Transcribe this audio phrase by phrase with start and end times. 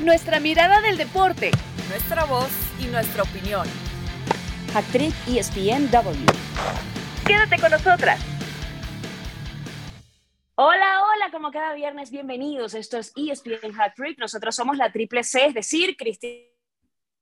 [0.00, 1.50] nuestra mirada del deporte,
[1.90, 3.66] nuestra voz y nuestra opinión.
[4.74, 6.24] Actriz ESPNW.
[7.26, 8.18] Quédate con nosotras.
[10.54, 12.74] Hola, hola, como cada viernes, bienvenidos.
[12.74, 14.18] Esto es ESPN Hat Trick.
[14.18, 16.46] Nosotros somos la triple C, es decir, Cristina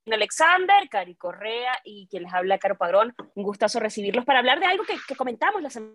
[0.07, 3.15] Alexander, Cari Correa y quien les habla, Caro Padrón.
[3.35, 5.95] Un gustazo recibirlos para hablar de algo que, que comentamos la semana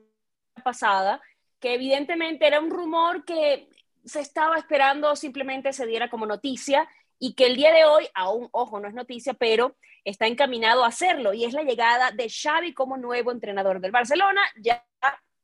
[0.63, 1.21] pasada,
[1.59, 3.69] que evidentemente era un rumor que
[4.03, 6.87] se estaba esperando simplemente se diera como noticia
[7.19, 10.87] y que el día de hoy, aún, ojo, no es noticia, pero está encaminado a
[10.87, 14.85] hacerlo, y es la llegada de Xavi como nuevo entrenador del Barcelona, ya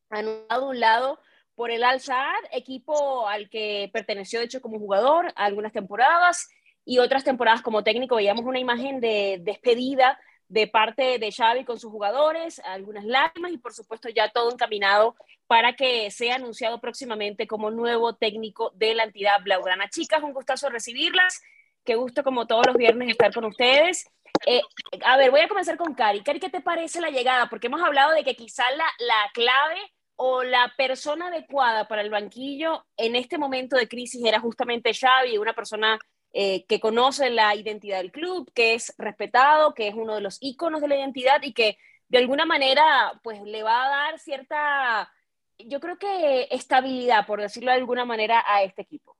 [0.10, 1.20] anulado un lado
[1.56, 6.50] por el Al Saad, equipo al que perteneció de hecho como jugador algunas temporadas
[6.86, 8.16] y otras temporadas como técnico.
[8.16, 13.58] Veíamos una imagen de despedida de parte de Xavi con sus jugadores, algunas lágrimas y
[13.58, 15.16] por supuesto ya todo encaminado
[15.48, 19.90] para que sea anunciado próximamente como nuevo técnico de la entidad Blaugrana.
[19.90, 21.42] Chicas, un gustazo recibirlas.
[21.86, 24.08] Qué gusto como todos los viernes estar con ustedes.
[24.46, 24.62] Eh,
[25.06, 26.22] a ver, voy a comenzar con Cari.
[26.22, 27.48] Cari, ¿qué te parece la llegada?
[27.48, 29.80] Porque hemos hablado de que quizá la, la clave
[30.16, 35.38] o la persona adecuada para el banquillo en este momento de crisis era justamente Xavi,
[35.38, 35.98] una persona
[36.32, 40.38] eh, que conoce la identidad del club, que es respetado, que es uno de los
[40.42, 41.78] íconos de la identidad y que
[42.08, 45.12] de alguna manera pues le va a dar cierta,
[45.58, 49.18] yo creo que estabilidad, por decirlo de alguna manera, a este equipo.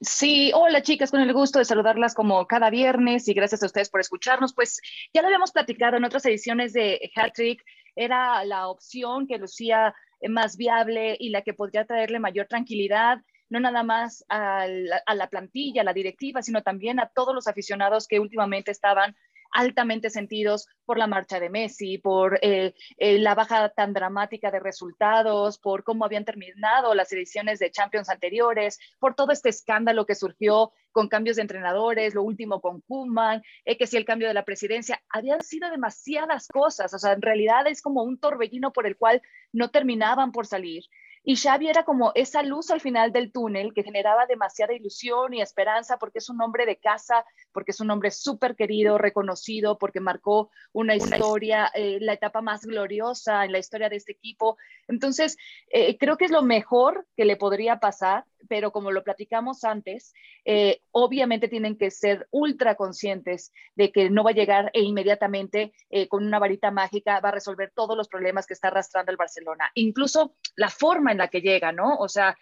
[0.00, 3.90] Sí, hola chicas, con el gusto de saludarlas como cada viernes y gracias a ustedes
[3.90, 4.54] por escucharnos.
[4.54, 4.80] Pues
[5.12, 7.62] ya lo habíamos platicado en otras ediciones de Hat Trick,
[7.94, 9.94] era la opción que lucía
[10.28, 15.82] más viable y la que podría traerle mayor tranquilidad no nada más a la, plantilla,
[15.82, 19.16] a la directiva, sino también a todos los aficionados que últimamente estaban
[19.50, 24.60] altamente sentidos por la marcha de Messi, por eh, eh, la baja tan dramática de
[24.60, 30.14] resultados, por cómo habían terminado las ediciones de Champions anteriores, por todo este escándalo que
[30.14, 34.34] surgió con cambios de entrenadores, lo último con Kuman, eh, que si el cambio de
[34.34, 38.86] la presidencia, habían sido demasiadas cosas, o sea, en realidad es como un torbellino por
[38.86, 40.84] el cual no terminaban por salir.
[41.22, 45.42] Y Xavi era como esa luz al final del túnel que generaba demasiada ilusión y
[45.42, 50.00] esperanza porque es un hombre de casa, porque es un hombre súper querido, reconocido, porque
[50.00, 54.56] marcó una historia, eh, la etapa más gloriosa en la historia de este equipo.
[54.86, 55.36] Entonces,
[55.70, 60.12] eh, creo que es lo mejor que le podría pasar, pero como lo platicamos antes,
[60.44, 65.72] eh, obviamente tienen que ser ultra conscientes de que no va a llegar e inmediatamente
[66.08, 69.70] con una varita mágica va a resolver todos los problemas que está arrastrando el Barcelona.
[69.74, 71.96] Incluso la forma en la que llega, ¿no?
[71.96, 72.36] O sea,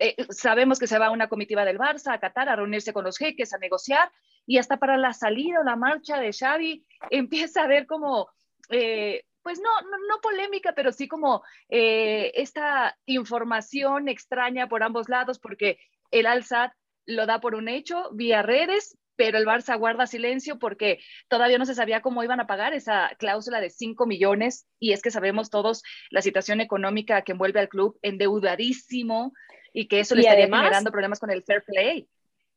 [0.00, 3.18] eh, sabemos que se va una comitiva del Barça a Qatar a reunirse con los
[3.18, 4.10] jeques, a negociar,
[4.46, 8.30] y hasta para la salida o la marcha de Xavi empieza a haber como,
[8.70, 9.70] eh, pues no,
[10.08, 15.78] no, polémica, pero sí como eh, esta información extraña por ambos lados, porque
[16.10, 16.70] el Al-Sad
[17.06, 21.66] lo da por un hecho vía redes, pero el Barça guarda silencio porque todavía no
[21.66, 25.50] se sabía cómo iban a pagar esa cláusula de 5 millones y es que sabemos
[25.50, 29.32] todos la situación económica que envuelve al club endeudadísimo
[29.74, 32.08] y que eso le estaría generando problemas con el fair play.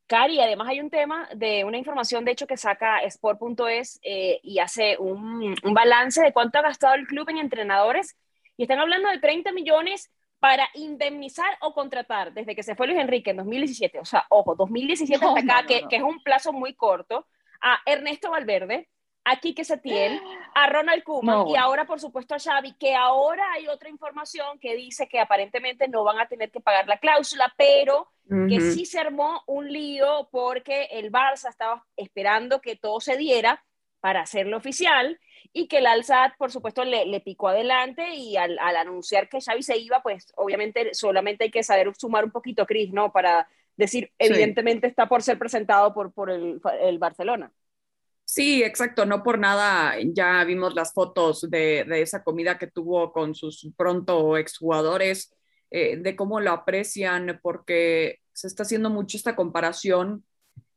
[0.08, 4.60] Cari, además hay un tema de una información, de hecho, que saca Sport.es eh, y
[4.60, 8.18] hace un, un balance de cuánto ha gastado el club en entrenadores
[8.58, 13.00] y están hablando de 30 millones para indemnizar o contratar desde que se fue Luis
[13.00, 16.74] Enrique en 2017, o sea, ojo, 2017 hasta acá, que, que, es un plazo muy
[16.74, 17.26] corto,
[17.62, 18.90] a Ernesto Valverde,
[19.26, 20.20] a Quique Setién,
[20.56, 24.76] a Ronald Koeman y ahora, por supuesto, a Xavi, que ahora hay otra información que
[24.76, 28.10] dice que aparentemente no van a tener que pagar la cláusula, pero
[28.48, 33.64] que sí se armó un lío porque el Barça estaba esperando que todo se diera
[34.00, 35.20] para hacerlo oficial
[35.52, 39.40] y que el Alzat, por supuesto, le, le picó adelante y al, al, anunciar que
[39.40, 43.12] Xavi se iba, pues obviamente solamente hay que saber sumar un poquito, Cris, ¿no?
[43.12, 43.48] Para
[43.78, 47.52] decir, evidentemente está por ser presentado por, por el, el, Barcelona.
[48.36, 53.36] Sí, exacto, no por nada ya vimos las fotos de, esa comida que tuvo con
[53.36, 55.36] sus pronto exjugadores,
[55.70, 60.26] eh, de cómo lo aprecian, porque se está haciendo mucho esta comparación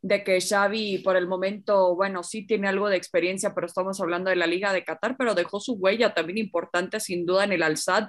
[0.03, 4.29] de que Xavi por el momento, bueno, sí tiene algo de experiencia, pero estamos hablando
[4.29, 7.63] de la Liga de Qatar, pero dejó su huella también importante sin duda en el
[7.63, 8.09] Al-Sad.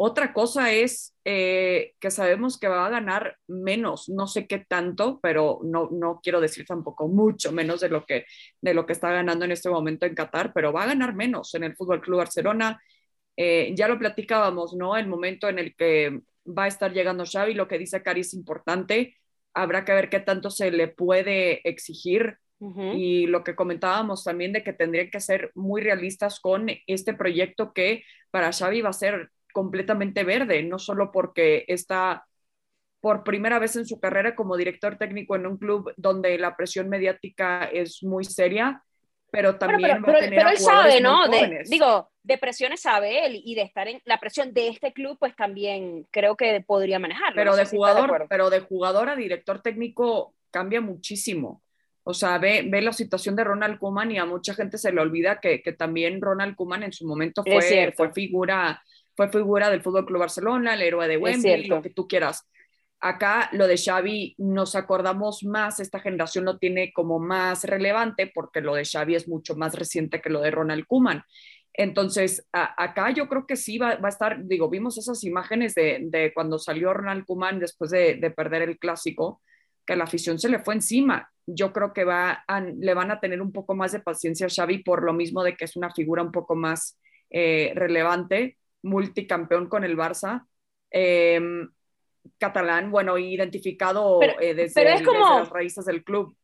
[0.00, 5.18] Otra cosa es eh, que sabemos que va a ganar menos, no sé qué tanto,
[5.20, 8.24] pero no, no quiero decir tampoco mucho menos de lo, que,
[8.60, 11.54] de lo que está ganando en este momento en Qatar, pero va a ganar menos
[11.54, 12.80] en el Fútbol Club Barcelona.
[13.36, 14.96] Eh, ya lo platicábamos, ¿no?
[14.96, 18.34] El momento en el que va a estar llegando Xavi, lo que dice Cari es
[18.34, 19.16] importante
[19.54, 24.64] habrá que ver qué tanto se le puede exigir y lo que comentábamos también de
[24.64, 28.02] que tendrían que ser muy realistas con este proyecto que
[28.32, 32.26] para Xavi va a ser completamente verde, no solo porque está
[33.00, 36.88] por primera vez en su carrera como director técnico en un club donde la presión
[36.88, 38.82] mediática es muy seria,
[39.30, 41.28] pero también pero, pero, él sabe, ¿no?
[41.28, 45.16] De, digo, de presiones sabe él y de estar en la presión de este club,
[45.20, 47.36] pues también creo que podría manejarlo.
[47.36, 51.62] Pero de jugador, pero de jugador a director técnico cambia muchísimo.
[52.04, 55.00] O sea, ve, ve la situación de Ronald Koeman y a mucha gente se le
[55.00, 58.82] olvida que, que también Ronald Koeman en su momento fue, fue figura
[59.18, 62.48] fue figura del Fútbol Club Barcelona, el héroe de Wembley, lo que tú quieras.
[63.00, 68.60] Acá lo de Xavi nos acordamos más, esta generación lo tiene como más relevante porque
[68.60, 71.24] lo de Xavi es mucho más reciente que lo de Ronald Koeman.
[71.72, 75.98] Entonces, acá yo creo que sí va, va, a estar, digo, vimos esas imágenes de,
[76.02, 79.42] de cuando salió Ronald Koeman después de, de, perder el clásico,
[79.84, 81.28] que la afición se le fue encima.
[81.44, 82.44] Yo creo que va
[82.78, 85.56] le van a tener un poco más de paciencia a Xavi por lo mismo de
[85.56, 87.00] que es una figura un poco más
[87.30, 90.46] eh, relevante multicampeón con el Barça.
[90.90, 91.68] Em,
[92.38, 96.36] catalán, bueno, identificado eh, desde, las raíces del club.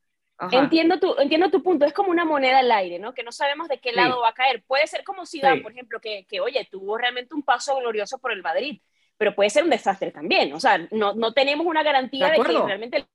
[0.50, 3.14] Entiendo tu, entiendo tu punto, es como una moneda al aire, ¿no?
[3.14, 4.64] Que no sabemos de qué lado va a caer.
[4.66, 8.32] Puede ser como Zidane, por ejemplo, que, que, oye, tuvo realmente un paso glorioso por
[8.32, 8.80] el Madrid,
[9.16, 10.52] pero puede ser un desastre también.
[10.52, 13.06] O sea, no, no tenemos una garantía de, que realmente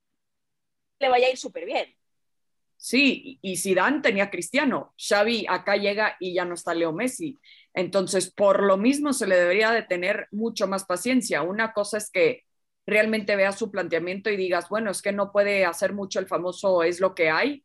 [0.98, 1.94] le vaya a ir súper bien.
[2.82, 7.38] Sí, y Zidane tenía Cristiano, Xavi acá llega y ya no está Leo Messi.
[7.74, 11.42] Entonces, por lo mismo se le debería de tener mucho más paciencia.
[11.42, 12.44] Una cosa es que
[12.86, 16.82] realmente veas su planteamiento y digas, bueno, es que no puede hacer mucho el famoso
[16.82, 17.64] es lo que hay,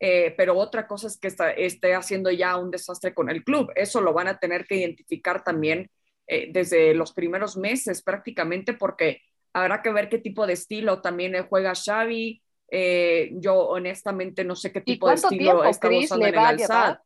[0.00, 3.70] eh, pero otra cosa es que esté haciendo ya un desastre con el club.
[3.76, 5.90] Eso lo van a tener que identificar también
[6.28, 9.22] eh, desde los primeros meses prácticamente porque
[9.52, 12.42] habrá que ver qué tipo de estilo también juega Xavi.
[12.74, 16.98] Eh, yo honestamente no sé qué tipo de estilo está usando en el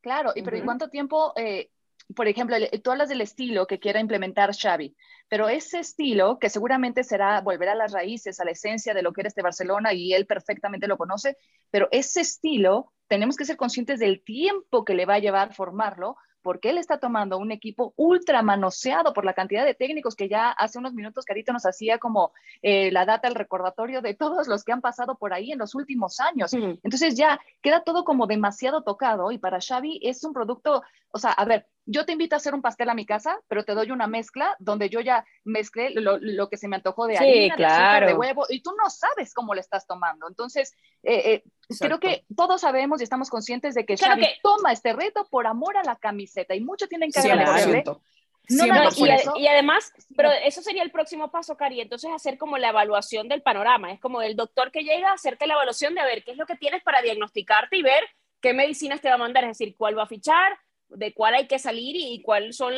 [0.00, 1.32] Claro, y pero ¿y cuánto tiempo
[2.14, 4.96] por ejemplo, tú hablas del estilo que quiera implementar Xavi,
[5.28, 9.12] pero ese estilo, que seguramente será volver a las raíces, a la esencia de lo
[9.12, 11.36] que era este Barcelona, y él perfectamente lo conoce,
[11.70, 16.16] pero ese estilo tenemos que ser conscientes del tiempo que le va a llevar formarlo,
[16.46, 20.52] porque él está tomando un equipo ultra manoseado por la cantidad de técnicos que ya
[20.52, 22.30] hace unos minutos Carito nos hacía como
[22.62, 25.74] eh, la data, el recordatorio de todos los que han pasado por ahí en los
[25.74, 26.52] últimos años.
[26.54, 31.32] Entonces ya queda todo como demasiado tocado y para Xavi es un producto, o sea,
[31.32, 33.92] a ver, yo te invito a hacer un pastel a mi casa, pero te doy
[33.92, 38.44] una mezcla donde yo ya mezclé lo, que se me antojó de harina, de, huevo,
[38.48, 40.28] y tú no sabes cómo le estás tomando.
[40.28, 40.74] Entonces,
[41.04, 41.44] eh, eh,
[41.78, 45.76] creo que todos sabemos y estamos conscientes de que Xavi toma este reto por amor
[45.76, 47.84] a la camiseta y mucho tienen que agradecerle.
[48.48, 51.80] No, y, y, además, pero eso sería el próximo paso, Cari.
[51.80, 53.92] Entonces, hacer como la evaluación del panorama.
[53.92, 56.46] Es como el doctor que llega a hacerte la evaluación de ver qué es lo
[56.46, 58.04] que tienes para diagnosticarte y ver
[58.40, 59.42] qué medicinas te va a mandar.
[59.44, 60.56] Es decir, cuál va a fichar,
[60.88, 62.74] de cuál hay que salir y, cuáles son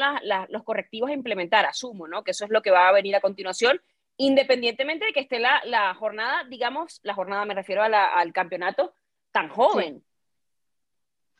[0.48, 2.24] los correctivos a implementar, asumo, ¿no?
[2.24, 3.80] Que eso es lo que va a venir a continuación,
[4.16, 8.94] independientemente de que esté la, jornada, digamos, la jornada me refiero al campeonato
[9.32, 10.04] tan joven.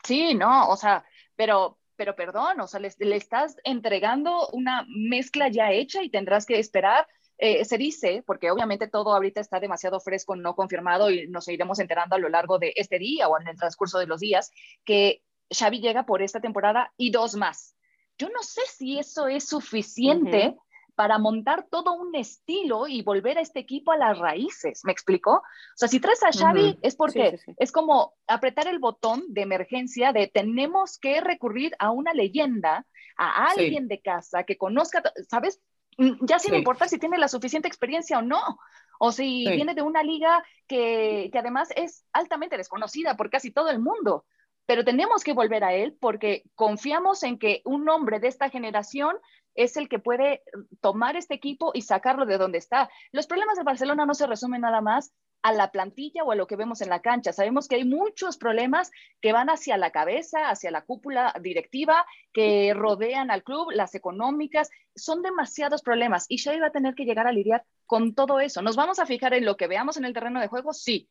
[0.05, 0.35] Sí.
[0.35, 1.05] no, o sea,
[1.37, 6.59] pero, pero perdón, o sea, le, estás entregando una mezcla ya hecha y tendrás que
[6.59, 7.07] esperar
[7.41, 11.79] eh, se dice, porque obviamente todo ahorita está demasiado fresco, no confirmado y nos iremos
[11.79, 14.51] enterando a lo largo de este día o en el transcurso de los días,
[14.85, 17.75] que Xavi llega por esta temporada y dos más.
[18.19, 20.57] Yo no sé si eso es suficiente
[20.99, 24.81] para montar todo un estilo y volver a este equipo a las raíces.
[24.85, 25.35] ¿Me explico?
[25.35, 25.43] O
[25.77, 30.27] sea, si traes a Xavi es porque es como apretar el botón de emergencia de
[30.27, 32.85] tenemos que recurrir a una leyenda,
[33.17, 35.61] a alguien de casa que conozca, ¿sabes?
[35.99, 38.59] Mm, ya sin importar si tiene la suficiente experiencia o no,
[38.99, 43.71] o si viene de una liga que, que, además es altamente desconocida por casi todo
[43.71, 44.25] el mundo
[44.69, 49.17] pero tenemos que volver a él porque confiamos en que un hombre de esta generación
[49.55, 50.43] es el que puede
[50.83, 52.91] tomar este equipo y sacarlo de donde está.
[53.11, 56.47] Los problemas de Barcelona no se resumen nada más a la plantilla o a lo
[56.47, 57.33] que vemos en la cancha.
[57.33, 58.91] Sabemos que hay muchos problemas
[59.23, 64.69] que van hacia la cabeza, hacia la cúpula directiva, que rodean al club, las económicas.
[64.95, 68.61] Son demasiados problemas y Xavi va a tener que llegar a lidiar con todo eso.
[68.61, 70.75] ¿Nos vamos a fijar en lo que veamos en el terreno de juego?
[70.75, 71.09] Sí,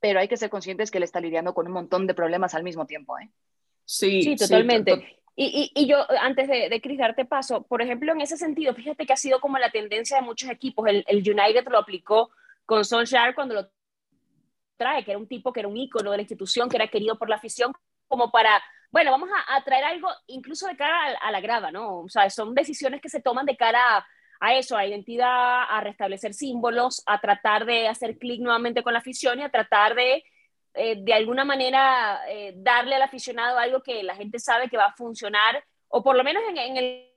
[0.00, 2.62] pero hay que ser conscientes que él está lidiando con un montón de problemas al
[2.62, 3.18] mismo tiempo.
[3.18, 3.30] ¿eh?
[3.84, 5.18] Sí, sí, totalmente.
[5.34, 9.06] y, y, yo, antes de, de Chris, darte paso, por ejemplo, en ese sentido, fíjate
[9.06, 10.86] que ha sido como la tendencia de muchos equipos.
[10.86, 12.30] El, el United lo aplicó
[12.64, 13.70] con Solskjaer cuando lo
[14.76, 17.18] trae, que era un tipo que era un ícono de la institución, que era querido
[17.18, 17.72] por la afición,
[18.06, 22.00] como para, bueno, vamos a, traer algo incluso de cara a, a, la grada, ¿no?
[22.00, 24.06] O sea, son decisiones que se toman de cara a,
[24.40, 29.00] a eso, a identidad, a restablecer símbolos, a tratar de hacer clic nuevamente con la
[29.00, 30.24] afición y a tratar de,
[30.74, 34.86] eh, de alguna manera, eh, darle al aficionado algo que la gente sabe que va
[34.86, 37.08] a funcionar, o por lo menos en, el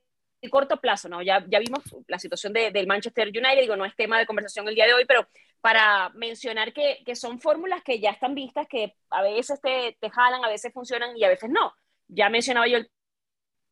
[0.50, 1.22] corto plazo, ¿no?
[1.22, 4.76] Ya, vimos la situación de, del Manchester United, digo, no es tema de conversación el
[4.76, 5.28] día de hoy, pero
[5.62, 10.10] para mencionar que, que son fórmulas que ya están vistas, que a veces te, te,
[10.10, 11.74] jalan, a veces funcionan y a veces no.
[12.08, 12.90] Ya mencionaba yo el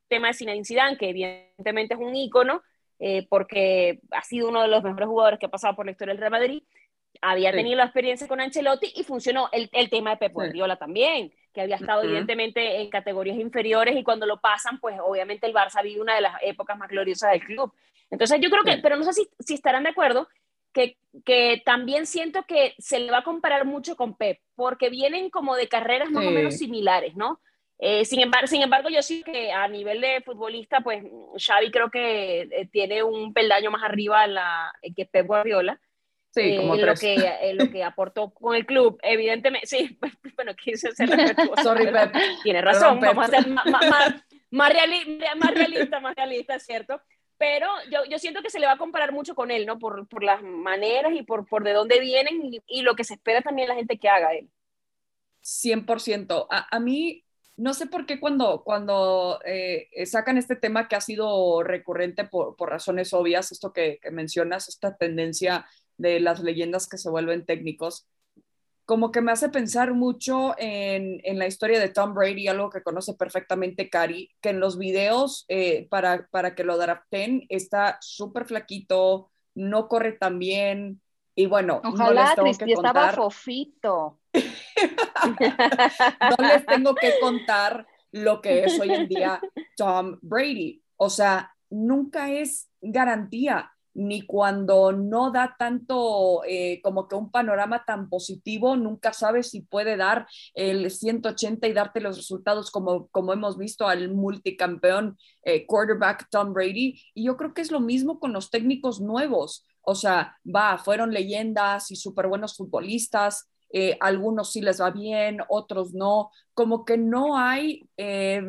[0.07, 2.61] tema de Zinedine Zidane, que evidentemente es un ícono,
[2.99, 6.13] eh, porque ha sido uno de los mejores jugadores que ha pasado por la historia
[6.13, 6.63] del Real Madrid,
[7.21, 11.33] había tenido la experiencia con Ancelotti y funcionó el, el tema de Pep Guardiola también,
[11.53, 15.83] que había estado evidentemente en categorías inferiores y cuando lo pasan, pues obviamente el Barça
[15.83, 17.73] vive una de las épocas más gloriosas del club.
[18.11, 20.27] Entonces yo creo que, pero no sé si, si estarán de acuerdo,
[20.71, 25.29] que, que, también siento que se le va a comparar mucho con Pep, porque vienen
[25.29, 27.39] como de carreras más o menos similares, ¿no?
[27.81, 31.01] Eh, sin, embargo, sin embargo, yo sí que a nivel de futbolista, pues
[31.37, 35.79] Xavi creo que eh, tiene un peldaño más arriba en la, que Pep Guardiola.
[36.31, 39.97] Sí, eh, como lo que lo que aportó con el club, evidentemente, sí,
[40.35, 41.09] bueno, quise ser
[41.63, 42.13] Sorry, Pep.
[42.43, 44.15] Tiene razón, vamos a ser más, más,
[44.51, 47.01] más, realista, más realista, más realista, ¿cierto?
[47.37, 49.79] Pero yo, yo siento que se le va a comparar mucho con él, ¿no?
[49.79, 53.13] Por, por las maneras y por, por de dónde vienen y, y, lo que se
[53.13, 54.49] espera también la gente que haga él.
[55.41, 56.47] 100%.
[56.49, 57.23] A, a mí,
[57.59, 62.55] no sé por qué cuando, cuando eh, sacan este tema que ha sido recurrente por,
[62.55, 65.65] por razones obvias, esto que, que, mencionas, esta tendencia
[65.97, 68.07] de las leyendas que se vuelven técnicos,
[68.85, 72.81] como que me hace pensar mucho en, en la historia de Tom Brady, algo que
[72.81, 78.45] conoce perfectamente Cari, que en los videos eh, para, para que lo draften está súper
[78.45, 81.01] flaquito, no corre tan bien,
[81.35, 82.95] y bueno, Ojalá, no les tengo que contar.
[82.95, 84.18] estaba fofito.
[86.29, 89.39] No les tengo que contar lo que es hoy en día
[89.75, 90.81] Tom Brady.
[90.97, 97.83] O sea, nunca es garantía, ni cuando no da tanto eh, como que un panorama
[97.85, 103.33] tan positivo, nunca sabes si puede dar el 180 y darte los resultados como, como
[103.33, 107.01] hemos visto al multicampeón eh, quarterback Tom Brady.
[107.13, 109.65] Y yo creo que es lo mismo con los técnicos nuevos.
[109.81, 115.39] O sea, va, fueron leyendas y súper buenos futbolistas, eh, algunos sí les va bien,
[115.47, 118.41] otros no, como que no hay eh,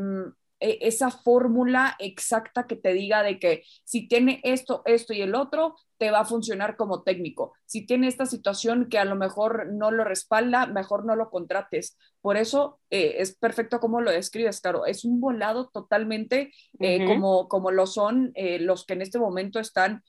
[0.60, 5.76] esa fórmula exacta que te diga de que si tiene esto, esto y el otro,
[6.00, 7.52] te va a funcionar como técnico.
[7.66, 11.98] Si tiene esta situación que a lo mejor no lo respalda, mejor no lo contrates.
[12.22, 14.86] Por eso eh, es perfecto como lo describes, Caro.
[14.86, 19.60] Es un volado totalmente eh, como, como lo son eh, los que en este momento
[19.60, 20.02] están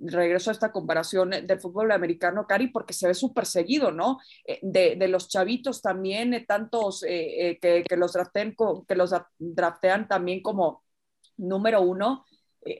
[0.00, 4.18] regreso a esta comparación del fútbol americano, Cari, porque se ve súper seguido, ¿no?
[4.44, 8.56] Eh, de, de, los chavitos también, eh, tantos eh, que, que, los draftean,
[8.86, 10.82] que los draftean también como
[11.36, 12.24] número uno.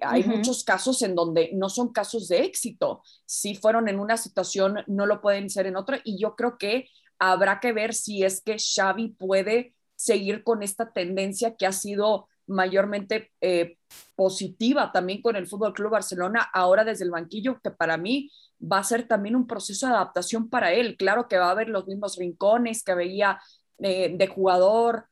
[0.02, 0.36] hay uh -huh.
[0.36, 3.02] muchos casos en donde no son casos de éxito.
[3.24, 6.00] Si fueron en una situación, no lo pueden ser en otra.
[6.04, 6.88] Y yo creo que
[7.18, 12.28] habrá que ver si es que Xavi puede seguir con esta tendencia que ha sido
[12.48, 13.76] mayormente eh,
[14.14, 18.78] positiva también con el Fútbol Club Barcelona, ahora desde el banquillo, que para mí va
[18.78, 20.96] a ser también un proceso de adaptación para él.
[20.96, 23.40] Claro que va a haber los mismos rincones que veía
[23.78, 25.06] eh, de jugador.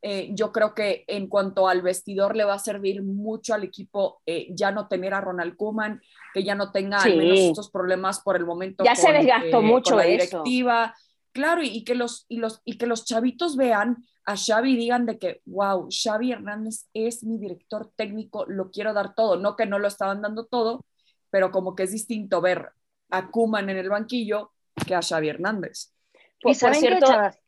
[0.00, 4.20] Eh, yo creo que en cuanto al vestidor le va a servir mucho al equipo
[4.26, 6.00] eh, ya no tener a Ronald Koeman,
[6.32, 7.10] que ya no tenga sí.
[7.10, 8.84] al menos estos problemas por el momento.
[8.84, 10.94] Ya con, se desgastó mucho con la directiva.
[10.94, 11.04] Eso.
[11.32, 15.06] Claro, y, y, que los, y, los, y que los chavitos vean a Xavi digan
[15.06, 19.64] de que, wow, Xavi Hernández es mi director técnico, lo quiero dar todo, no que
[19.64, 20.84] no lo estaban dando todo,
[21.30, 22.68] pero como que es distinto ver
[23.08, 24.52] a Kuman en el banquillo
[24.86, 25.94] que a Xavi Hernández.
[26.42, 27.38] Por, y saben por cierto, que,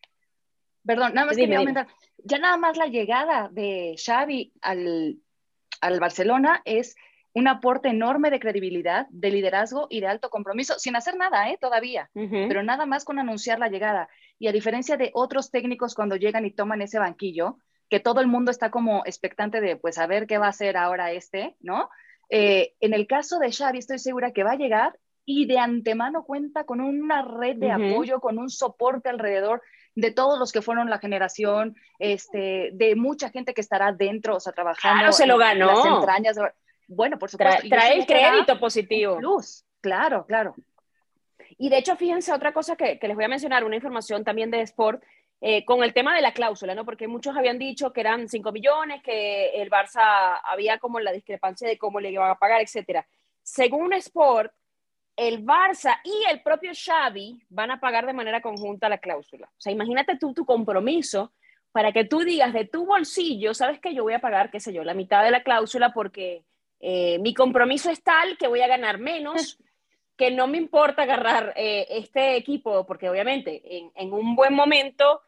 [0.86, 5.18] perdón, nada más dime, quería aumentar, ya nada más la llegada de Xavi al,
[5.82, 6.96] al Barcelona es
[7.32, 11.58] un aporte enorme de credibilidad, de liderazgo y de alto compromiso, sin hacer nada, ¿eh?
[11.60, 12.48] Todavía, uh -huh.
[12.48, 14.08] pero nada más con anunciar la llegada.
[14.38, 17.58] Y a diferencia de otros técnicos cuando llegan y toman ese banquillo,
[17.88, 20.76] que todo el mundo está como expectante de, pues, a ver qué va a hacer
[20.76, 21.88] ahora este, ¿no?
[22.30, 26.24] Eh, en el caso de Xavi, estoy segura que va a llegar y de antemano
[26.24, 27.92] cuenta con una red de uh -huh.
[27.92, 29.62] apoyo, con un soporte alrededor
[29.96, 34.40] de todos los que fueron la generación, este, de mucha gente que estará dentro, o
[34.40, 34.98] sea, trabajando.
[35.00, 35.70] Claro, se lo ganó.
[35.70, 36.36] En las entrañas.
[36.90, 37.68] Bueno, por supuesto.
[37.68, 39.16] Trae, trae el crédito positivo.
[39.18, 40.54] Plus, claro, claro.
[41.56, 44.50] Y de hecho, fíjense otra cosa que, que les voy a mencionar, una información también
[44.50, 45.02] de Sport,
[45.40, 46.84] eh, con el tema de la cláusula, ¿no?
[46.84, 51.68] Porque muchos habían dicho que eran 5 millones, que el Barça había como la discrepancia
[51.68, 53.06] de cómo le iban a pagar, etcétera.
[53.42, 54.52] Según Sport,
[55.16, 59.46] el Barça y el propio Xavi van a pagar de manera conjunta la cláusula.
[59.46, 61.32] O sea, imagínate tú tu compromiso
[61.72, 64.72] para que tú digas de tu bolsillo, sabes que yo voy a pagar, qué sé
[64.72, 66.44] yo, la mitad de la cláusula porque
[66.80, 69.58] eh, mi compromiso es tal que voy a ganar menos,
[70.16, 75.22] que no me importa agarrar eh, este equipo, porque obviamente en, en, un buen momento,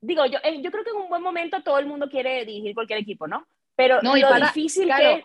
[0.00, 3.00] digo, yo, yo creo que en un buen momento todo el mundo quiere dirigir cualquier
[3.00, 3.46] equipo, ¿no?
[3.76, 5.24] Pero no, lo para, difícil claro, que...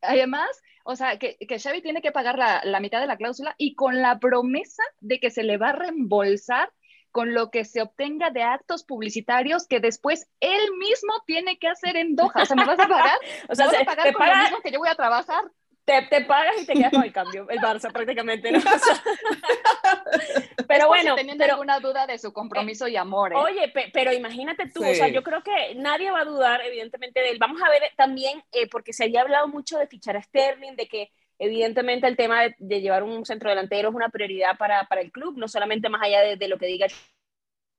[0.00, 0.48] además,
[0.84, 3.74] o sea, que, que Xavi tiene que pagar la, la, mitad de la cláusula y
[3.74, 6.72] con la promesa de que se le va a reembolsar
[7.12, 11.96] con lo que se obtenga de actos publicitarios que después él mismo tiene que hacer
[11.96, 12.42] en Doha.
[12.42, 13.18] O sea, ¿me vas a pagar?
[13.48, 15.44] o sea, ¿Me vas a pagar con lo mismo que yo voy a trabajar?
[15.84, 18.52] Te, te, pagas y te quedas con el cambio, el Barça prácticamente.
[18.52, 18.58] ¿no?
[18.58, 19.02] O sea,
[20.68, 23.32] pero bueno, teniendo pero, alguna duda de su compromiso y amor.
[23.32, 23.36] ¿eh?
[23.36, 24.90] Oye, pe, pero imagínate tú, sí.
[24.90, 27.38] o sea, yo creo que nadie va a dudar, evidentemente, de él.
[27.40, 30.86] Vamos a ver también, eh, porque se había hablado mucho de fichar a Sterling, de
[30.86, 31.10] que
[31.42, 35.10] evidentemente el tema de, de, llevar un centro delantero es una prioridad para, para el
[35.10, 36.86] club, no solamente más allá de, de lo que diga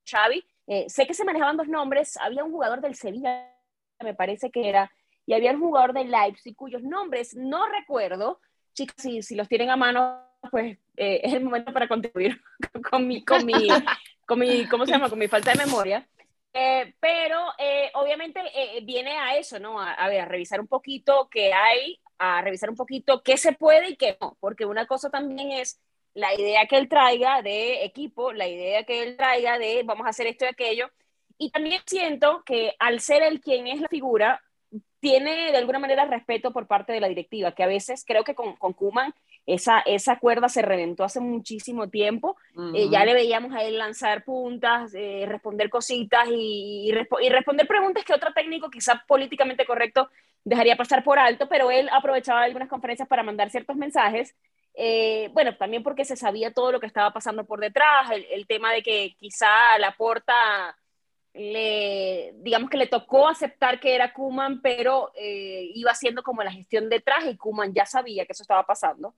[0.06, 0.46] Xavi.
[0.68, 3.50] Eh, sé que se manejaban dos nombres, había un jugador del Sevilla,
[4.02, 4.92] me parece que era,
[5.26, 8.42] y había un jugador del Leipzig cuyos nombres no recuerdo.
[8.74, 10.20] Chicas, si, si los tienen a mano,
[10.52, 12.42] pues eh, es el momento para contribuir
[12.92, 13.70] con mi, con mi,
[14.26, 15.10] con mi, ¿cómo se llama?
[15.10, 16.06] Con mi falta de memoria.
[16.56, 19.80] Eh, pero eh, obviamente eh, viene a eso, ¿no?
[19.80, 23.54] A, a, ver, a revisar un poquito qué hay, a revisar un poquito qué se
[23.54, 25.82] puede y qué no, porque una cosa también es
[26.14, 30.10] la idea que él traiga de equipo, la idea que él traiga de vamos a
[30.10, 30.90] hacer esto y aquello,
[31.38, 34.42] y también siento que al ser él quien es la figura,
[35.00, 38.36] tiene de alguna manera respeto por parte de la directiva, que a veces creo que
[38.36, 39.14] con, con Kuman
[39.46, 42.78] esa, esa cuerda se reventó hace muchísimo tiempo, uh -huh.
[42.78, 47.28] eh, ya le veíamos a él lanzar puntas, eh, responder cositas y, y, resp y,
[47.28, 50.10] responder preguntas que otro técnico quizá políticamente correcto
[50.44, 54.36] dejaría pasar por alto, pero él aprovechaba algunas conferencias para mandar ciertos mensajes.
[54.76, 58.72] Eh, bueno, también porque se sabía todo lo que estaba pasando por detrás, el, tema
[58.74, 60.34] de que quizá la porta
[61.34, 66.52] le, digamos que le tocó aceptar que era Kuman, pero eh, iba haciendo como la
[66.52, 69.16] gestión detrás y Kuman ya sabía que eso estaba pasando.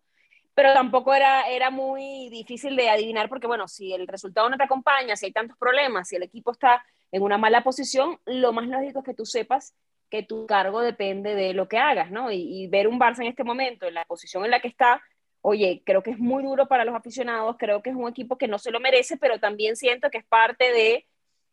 [0.53, 4.63] Pero tampoco era, era muy difícil de adivinar porque, bueno, si el resultado no te
[4.63, 8.67] acompaña, si hay tantos problemas, si el equipo está en una mala posición, lo más
[8.67, 9.73] lógico es que tú sepas
[10.15, 12.31] que tu cargo depende de lo que hagas, ¿no?
[12.31, 15.01] Y, y ver un Barça en este momento, en la posición en la que está,
[15.41, 18.47] oye, creo que es muy duro para los aficionados, creo que es un equipo que
[18.47, 21.05] no se lo merece, pero también siento que es parte de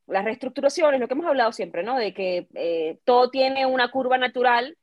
[0.06, 1.98] las reestructuraciones, lo que hemos hablado siempre, ¿no?
[1.98, 4.76] De que eh, todo tiene una curva natural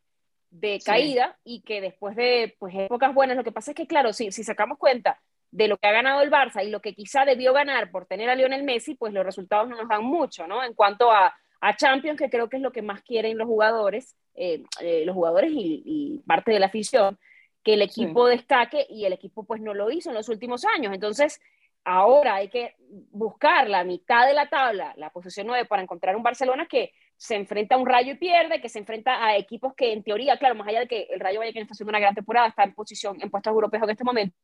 [0.49, 1.55] de caída sí.
[1.55, 4.43] y que después de pues, épocas buenas, lo que pasa es que, claro, si, si
[4.43, 7.91] sacamos cuenta de lo que ha ganado el Barça y lo que quizá debió ganar
[7.91, 10.63] por tener a Lionel Messi, pues los resultados no nos dan mucho, ¿no?
[10.63, 14.15] En cuanto a, a Champions, que creo que es lo que más quieren los jugadores,
[14.35, 17.17] eh, eh, los jugadores y, y, parte de la afición,
[17.63, 18.37] que el equipo sí.
[18.37, 20.93] destaque y el equipo pues no lo hizo en los últimos años.
[20.93, 21.41] Entonces,
[21.85, 22.75] Ahora hay que
[23.11, 27.35] buscar la mitad de la tabla, la posición 9, para encontrar un Barcelona que se
[27.35, 30.55] enfrenta a un Rayo y pierde, que se enfrenta a equipos que en teoría, claro,
[30.55, 32.73] más allá de que el Rayo vaya que está haciendo una gran temporada, está en
[32.73, 34.35] posición en puestos europeos en este momento,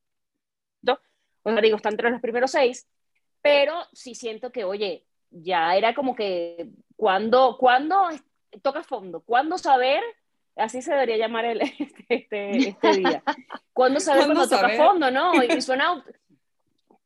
[1.43, 2.87] pues digo, está entre los primeros seis,
[3.41, 5.05] pero sí siento que, oye,
[5.43, 8.09] ya era como que cuando, cuando
[8.61, 10.01] toca fondo, cuando saber,
[10.55, 13.23] así se debería llamar el, este, este, este día,
[13.73, 15.43] cuando saber cuando toca fondo, ¿no?
[15.43, 16.03] Y suena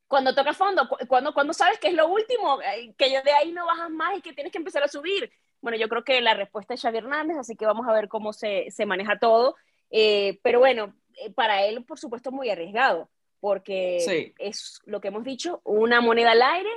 [0.08, 2.60] cuando toca fondo, cuando, cuando sabes que es lo último,
[2.98, 5.32] que de ahí no bajas más y que tienes que empezar a subir.
[5.62, 8.34] Bueno, yo creo que la respuesta es Xavi Hernández, así que vamos a ver cómo
[8.34, 9.56] se, se maneja todo.
[9.92, 13.08] Eh, pero bueno, eh, para él, por supuesto, muy arriesgado,
[13.40, 14.34] porque sí.
[14.40, 16.72] es lo que hemos dicho, una moneda al aire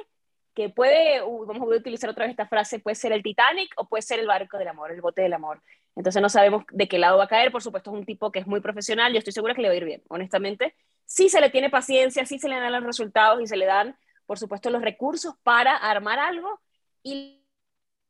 [0.54, 3.88] que puede, uh, vamos a utilizar otra vez esta frase, puede ser el Titanic o
[3.88, 5.62] puede ser el barco del amor, el bote del amor.
[5.96, 8.40] Entonces no sabemos de qué lado va a caer, por supuesto es un tipo que
[8.40, 10.74] es muy profesional, yo estoy segura que le va a ir bien, honestamente.
[11.04, 13.96] Sí se le tiene paciencia, sí se le dan los resultados y se le dan,
[14.26, 16.60] por supuesto, los recursos para armar algo
[17.02, 17.42] y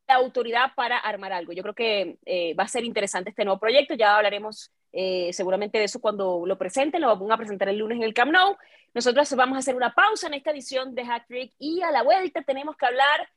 [0.08, 1.52] la autoridad para armar algo.
[1.52, 5.78] Yo creo que eh, va a ser interesante este nuevo proyecto, ya hablaremos eh, seguramente
[5.78, 8.56] de eso cuando lo presenten, lo van a presentar el lunes en el Camp Nou.
[8.94, 12.02] Nosotros vamos a hacer una pausa en esta edición de Hat Trick y a la
[12.02, 13.28] vuelta tenemos que hablar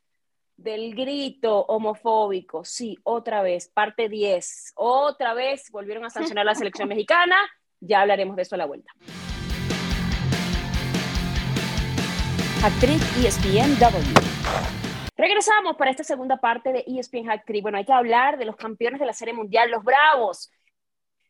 [0.57, 2.63] del grito homofóbico.
[2.65, 4.73] Sí, otra vez, parte 10.
[4.75, 7.37] Otra vez volvieron a sancionar la selección mexicana.
[7.79, 8.91] Ya hablaremos de eso a la vuelta.
[12.63, 14.35] Hat Trick ESPNW.
[15.17, 17.61] Regresamos para esta segunda parte de ESPN Hat Trick.
[17.61, 20.51] Bueno, hay que hablar de los campeones de la Serie Mundial, los Bravos.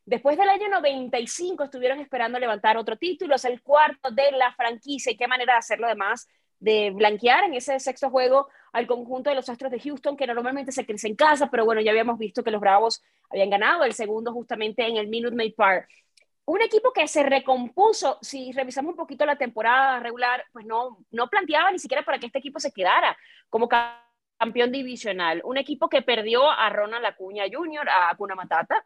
[0.05, 5.11] Después del año 95 estuvieron esperando levantar otro título, es el cuarto de la franquicia
[5.11, 6.27] y qué manera de hacerlo además
[6.59, 10.71] de blanquear en ese sexto juego al conjunto de los Astros de Houston, que normalmente
[10.71, 13.93] se crece en casa, pero bueno, ya habíamos visto que los Bravos habían ganado el
[13.93, 15.89] segundo justamente en el Minute Maid Park.
[16.45, 21.27] Un equipo que se recompuso, si revisamos un poquito la temporada regular, pues no, no
[21.29, 23.17] planteaba ni siquiera para que este equipo se quedara
[23.49, 23.67] como
[24.37, 25.41] campeón divisional.
[25.43, 28.85] Un equipo que perdió a Ronald Acuña Jr., a Acuna Matata,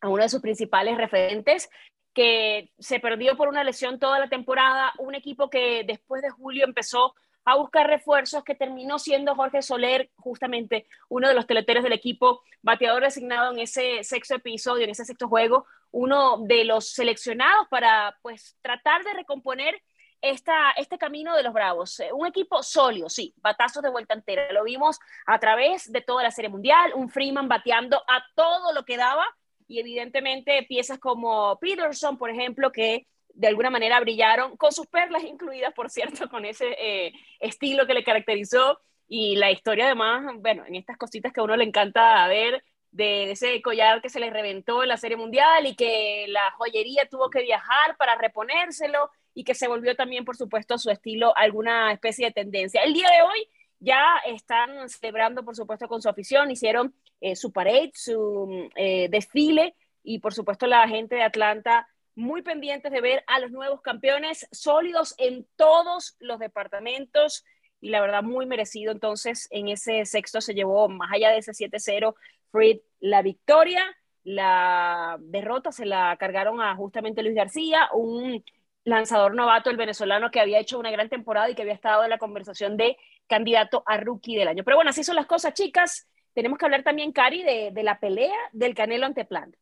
[0.00, 1.68] a uno de sus principales referentes,
[2.14, 6.64] que se perdió por una lesión toda la temporada, un equipo que después de julio
[6.64, 11.92] empezó a buscar refuerzos, que terminó siendo Jorge Soler, justamente uno de los teleteros del
[11.92, 17.66] equipo, bateador designado en ese sexto episodio, en ese sexto juego, uno de los seleccionados
[17.68, 19.80] para pues tratar de recomponer
[20.20, 22.00] esta, este camino de los Bravos.
[22.00, 24.52] Eh, un equipo sólido, sí, batazos de vuelta entera.
[24.52, 28.84] Lo vimos a través de toda la Serie Mundial, un Freeman bateando a todo lo
[28.84, 29.24] que daba
[29.68, 35.22] y evidentemente piezas como Peterson, por ejemplo, que de alguna manera brillaron, con sus perlas
[35.22, 40.64] incluidas, por cierto, con ese eh, estilo que le caracterizó y la historia además, bueno,
[40.66, 44.30] en estas cositas que a uno le encanta ver, de ese collar que se le
[44.30, 49.44] reventó en la Serie Mundial y que la joyería tuvo que viajar para reponérselo y
[49.44, 52.82] que se volvió también, por supuesto, a su estilo alguna especie de tendencia.
[52.82, 57.52] El día de hoy ya están celebrando, por supuesto, con su afición, hicieron eh, su
[57.52, 63.22] parade, su eh, desfile y, por supuesto, la gente de Atlanta muy pendientes de ver
[63.28, 67.44] a los nuevos campeones sólidos en todos los departamentos
[67.80, 68.90] y la verdad muy merecido.
[68.90, 72.14] Entonces, en ese sexto se llevó, más allá de ese 7-0,
[72.50, 73.84] Fried la victoria.
[74.24, 78.44] La derrota se la cargaron a justamente Luis García, un
[78.84, 82.10] lanzador novato, el venezolano, que había hecho una gran temporada y que había estado en
[82.10, 84.64] la conversación de candidato a rookie del año.
[84.64, 86.08] Pero bueno, así son las cosas, chicas.
[86.38, 89.56] Tenemos que hablar también, Cari, de, de la pelea del Canelo ante Plant.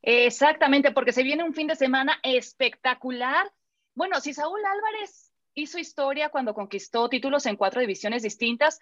[0.00, 3.52] Exactamente, porque se viene un fin de semana espectacular.
[3.94, 8.80] Bueno, si Saúl Álvarez hizo historia cuando conquistó títulos en cuatro divisiones distintas,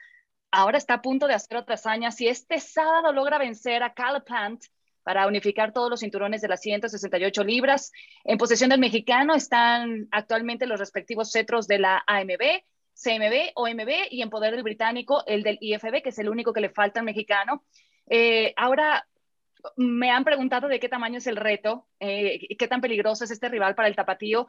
[0.53, 2.13] ahora está a punto de hacer otra hazaña.
[2.13, 4.63] Si este sábado logra vencer a Cal Plant
[5.03, 7.91] para unificar todos los cinturones de las 168 libras,
[8.23, 12.63] en posesión del mexicano están actualmente los respectivos cetros de la AMB,
[13.03, 16.61] CMB, OMB y en poder del británico el del IFB, que es el único que
[16.61, 17.65] le falta al mexicano.
[18.09, 19.07] Eh, ahora
[19.77, 23.49] me han preguntado de qué tamaño es el reto, eh, qué tan peligroso es este
[23.49, 24.47] rival para el tapatío.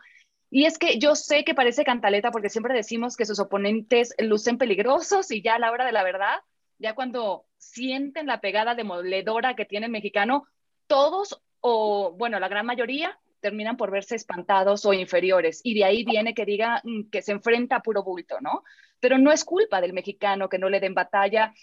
[0.49, 4.57] Y es que yo sé que parece cantaleta porque siempre decimos que sus oponentes lucen
[4.57, 6.39] peligrosos y ya a la hora de la verdad,
[6.77, 10.45] ya cuando sienten la pegada demoledora que tiene el mexicano,
[10.87, 15.61] todos o, bueno, la gran mayoría terminan por verse espantados o inferiores.
[15.63, 18.63] Y de ahí viene que diga mm, que se enfrenta a puro bulto, ¿no?
[18.99, 21.53] Pero no es culpa del mexicano que no le den batalla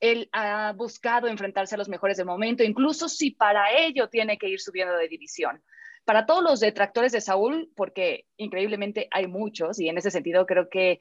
[0.00, 4.48] él ha buscado enfrentarse a los mejores del momento, incluso si para ello tiene que
[4.48, 5.62] ir subiendo de división.
[6.04, 10.68] Para todos los detractores de Saúl, porque increíblemente hay muchos, y en ese sentido creo
[10.68, 11.00] que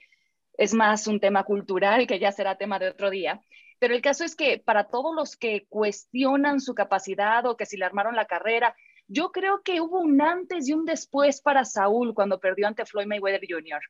[0.54, 3.41] es más un tema cultural que ya será tema de otro día,
[3.80, 7.78] pero el caso es que para todos los que cuestionan su capacidad o que si
[7.78, 8.76] le armaron la carrera,
[9.07, 13.07] yo creo que hubo un antes y un después para Saúl cuando perdió ante Floyd
[13.07, 13.81] Mayweather Jr.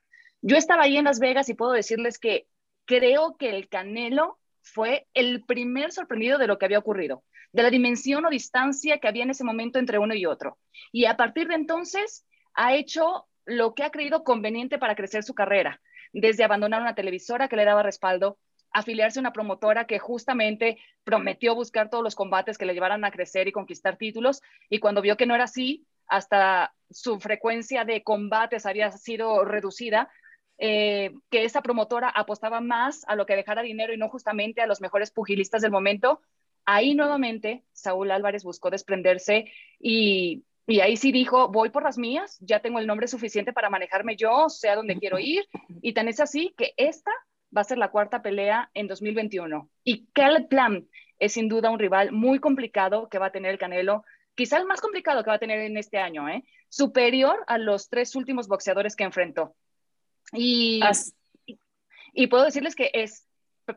[0.41, 2.47] Yo estaba ahí en Las Vegas y puedo decirles que
[2.85, 7.69] creo que el Canelo fue el primer sorprendido de lo que había ocurrido, de la
[7.69, 10.57] dimensión o distancia que había en ese momento entre uno y otro.
[10.91, 15.33] Y a partir de entonces ha hecho lo que ha creído conveniente para crecer su
[15.33, 15.81] carrera,
[16.13, 18.37] desde abandonar una televisora que le daba respaldo,
[18.71, 23.11] afiliarse a una promotora que justamente prometió buscar todos los combates que le llevaran a
[23.11, 28.03] crecer y conquistar títulos, y cuando vio que no era así, hasta su frecuencia de
[28.03, 30.09] combates había sido reducida,
[30.57, 34.67] eh, que esa promotora apostaba más a lo que dejara dinero y no justamente a
[34.67, 36.21] los mejores pugilistas del momento,
[36.65, 42.37] ahí nuevamente Saúl Álvarez buscó desprenderse y, y ahí sí dijo, voy por las mías,
[42.41, 45.47] ya tengo el nombre suficiente para manejarme yo, sé a dónde quiero ir,
[45.81, 47.11] y tan es así que esta
[47.55, 49.69] va a ser la cuarta pelea en 2021.
[49.83, 50.87] Y Caleb Plan
[51.19, 54.03] es sin duda un rival muy complicado que va a tener el Canelo,
[54.35, 56.43] quizá el más complicado que va a tener en este año, ¿eh?
[56.69, 59.55] superior a los tres últimos boxeadores que enfrentó.
[60.33, 60.81] Y,
[62.13, 63.27] y puedo decirles que es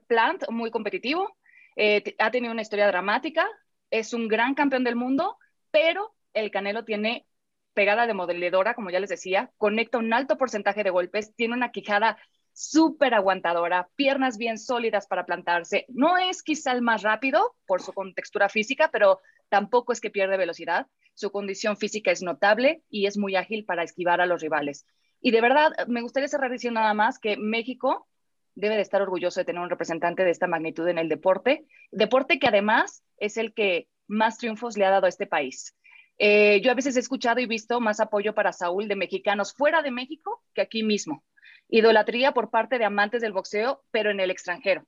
[0.06, 1.36] Plant muy competitivo,
[1.76, 3.48] eh, ha tenido una historia dramática,
[3.90, 5.38] es un gran campeón del mundo,
[5.70, 7.26] pero el Canelo tiene
[7.74, 11.70] pegada de modeladora, como ya les decía, conecta un alto porcentaje de golpes, tiene una
[11.70, 12.18] quijada
[12.52, 15.86] súper aguantadora, piernas bien sólidas para plantarse.
[15.88, 20.36] No es quizá el más rápido por su contextura física, pero tampoco es que pierde
[20.36, 20.86] velocidad.
[21.14, 24.86] Su condición física es notable y es muy ágil para esquivar a los rivales.
[25.20, 28.06] Y de verdad, me gustaría cerrar diciendo nada más que México
[28.54, 32.38] debe de estar orgulloso de tener un representante de esta magnitud en el deporte, deporte
[32.38, 35.76] que además es el que más triunfos le ha dado a este país.
[36.18, 39.82] Eh, yo a veces he escuchado y visto más apoyo para Saúl de mexicanos fuera
[39.82, 41.24] de México que aquí mismo.
[41.70, 44.84] Idolatría por parte de amantes del boxeo, pero en el extranjero.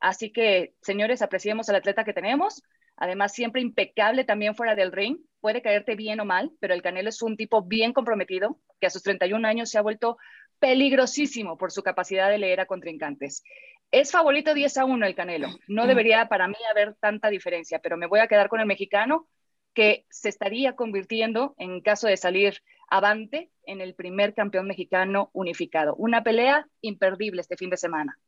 [0.00, 2.62] Así que, señores, apreciemos al atleta que tenemos.
[2.96, 5.18] Además, siempre impecable también fuera del ring.
[5.40, 8.90] Puede caerte bien o mal, pero el Canelo es un tipo bien comprometido, que a
[8.90, 10.18] sus 31 años se ha vuelto
[10.58, 13.42] peligrosísimo por su capacidad de leer a contrincantes.
[13.90, 15.48] Es favorito 10 a 1 el Canelo.
[15.66, 19.26] No debería para mí haber tanta diferencia, pero me voy a quedar con el mexicano
[19.74, 25.94] que se estaría convirtiendo, en caso de salir avante en el primer campeón mexicano unificado.
[25.96, 28.18] Una pelea imperdible este fin de semana.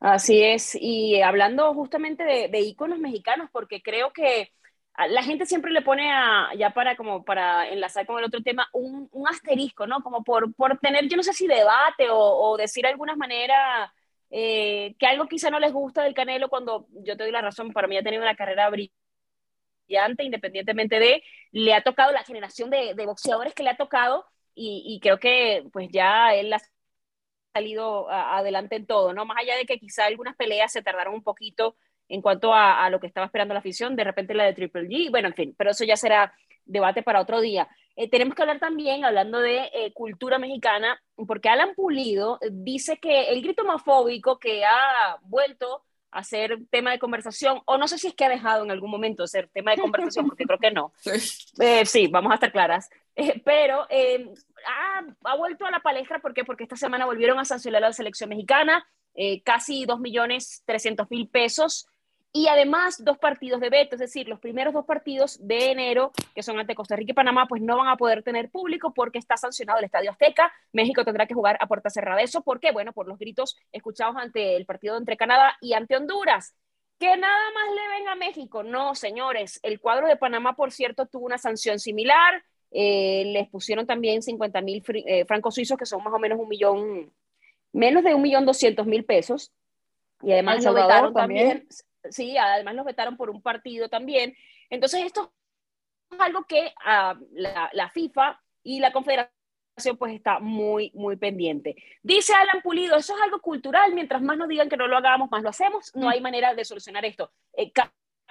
[0.00, 4.50] Así es, y hablando justamente de, de íconos mexicanos, porque creo que
[5.08, 8.68] la gente siempre le pone a, ya para como para enlazar con el otro tema,
[8.72, 10.02] un, asterisco, ¿no?
[10.02, 13.92] Como por, por, tener, yo no sé si debate o, o decir de alguna manera
[14.30, 17.72] eh, que algo quizá no les gusta del Canelo cuando yo te doy la razón,
[17.72, 18.94] para mí ha tenido una carrera brillante,
[20.22, 21.22] independientemente de,
[21.52, 24.24] le ha tocado la generación de, boxeadores que le ha tocado
[24.54, 26.60] y, creo que pues ya él ha
[27.54, 29.24] salido adelante en todo, ¿no?
[29.24, 31.76] Más allá de que quizá algunas peleas se tardaron un poquito
[32.08, 34.88] en cuanto a, a, lo que estaba esperando la afición, de repente la de Triple
[34.88, 37.68] G, bueno, en fin, pero eso ya será debate para otro día.
[37.96, 43.30] Eh, tenemos que hablar también, hablando de eh, cultura mexicana, porque Alan Pulido dice que
[43.30, 48.08] el grito homofóbico que ha vuelto a ser tema de conversación, o no sé si
[48.08, 50.92] es que ha dejado en algún momento ser tema de conversación, porque creo que no.
[51.02, 52.88] Sí, eh, sí vamos a estar claras.
[53.16, 54.28] Eh, pero eh,
[54.66, 56.44] ha, ha, vuelto a la palestra, ¿por qué?
[56.44, 58.86] Porque esta semana volvieron a sancionar a la selección mexicana,
[59.44, 61.86] casi 2.300.000 pesos
[62.32, 66.44] y además dos partidos de veto, es decir, los primeros dos partidos de enero, que
[66.44, 69.36] son ante Costa Rica y Panamá, pues no van a poder tener público porque está
[69.36, 70.52] sancionado el Estadio Azteca.
[70.72, 72.22] México tendrá que jugar a puerta cerrada.
[72.22, 72.70] ¿Eso por qué?
[72.70, 76.54] Bueno, por los gritos escuchados ante el partido entre Canadá y ante Honduras.
[77.00, 78.62] Que nada más le ven a México.
[78.62, 82.44] No, señores, el cuadro de Panamá, por cierto, tuvo una sanción similar.
[82.70, 86.48] Eh, les pusieron también 50 mil eh, francos suizos, que son más o menos un
[86.48, 87.12] millón,
[87.72, 89.50] menos de un millón doscientos mil pesos.
[90.22, 91.68] Y además lo vetaron también, también
[92.10, 94.36] sí, además los vetaron por un partido también.
[94.70, 95.32] Entonces, esto
[96.10, 99.32] es algo que uh, la, FIFA y la Confederación
[99.98, 101.76] pues está muy, muy pendiente.
[102.02, 105.30] Dice Alan Pulido, eso es algo cultural, mientras más nos digan que no lo hagamos,
[105.30, 107.32] más lo hacemos, no hay manera de solucionar esto.
[107.56, 107.72] Eh,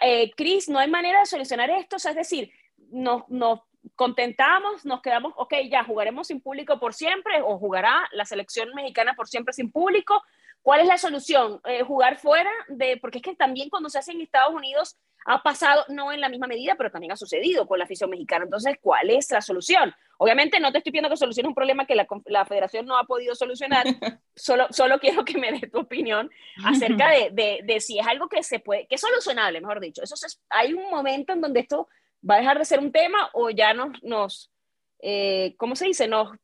[0.01, 2.51] eh, Chris, no hay manera de solucionar esto, es decir,
[2.91, 3.61] nos, nos
[3.95, 9.13] contentamos, nos quedamos, ok, ya jugaremos sin público por siempre, o jugará la selección mexicana
[9.15, 10.21] por siempre sin público,
[10.61, 11.61] ¿Cuál es la solución?
[11.65, 15.43] Eh, jugar fuera de, porque es que también cuando se hace en Estados Unidos ha
[15.43, 18.45] pasado, no en la misma medida, pero también ha sucedido con la afición mexicana.
[18.45, 19.93] Entonces, ¿cuál es la solución?
[20.17, 23.03] Obviamente no te estoy pidiendo que soluciones un problema que la, la, federación no ha
[23.03, 23.85] podido solucionar,
[24.35, 26.29] solo, solo quiero que me des tu opinión
[26.65, 30.01] acerca de, de, de, si es algo que se puede, que es solucionable, mejor dicho.
[30.03, 31.87] Eso es, hay un momento en donde esto
[32.27, 34.51] va a dejar de ser un tema o ya nos, nos
[34.99, 36.07] eh, ¿cómo se dice?
[36.07, 36.37] Nos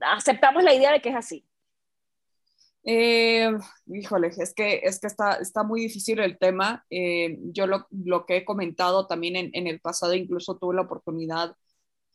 [0.00, 1.44] aceptamos la idea de que es así.
[2.88, 3.50] Eh,
[3.88, 6.84] híjole, es que, es que está, está muy difícil el tema.
[6.90, 10.82] Eh, yo lo, lo, que he comentado también en, en, el pasado, incluso tuve la
[10.82, 11.56] oportunidad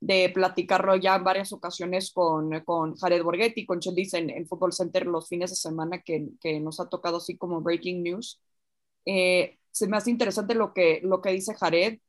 [0.01, 4.73] de platicarlo ya en varias ocasiones con, con Jared Borghetti, con Chelis en, en Football
[4.73, 8.41] Center los fines de semana que, que nos ha tocado así como breaking news.
[9.05, 11.99] Eh, se me hace interesante lo que, lo que dice Jared,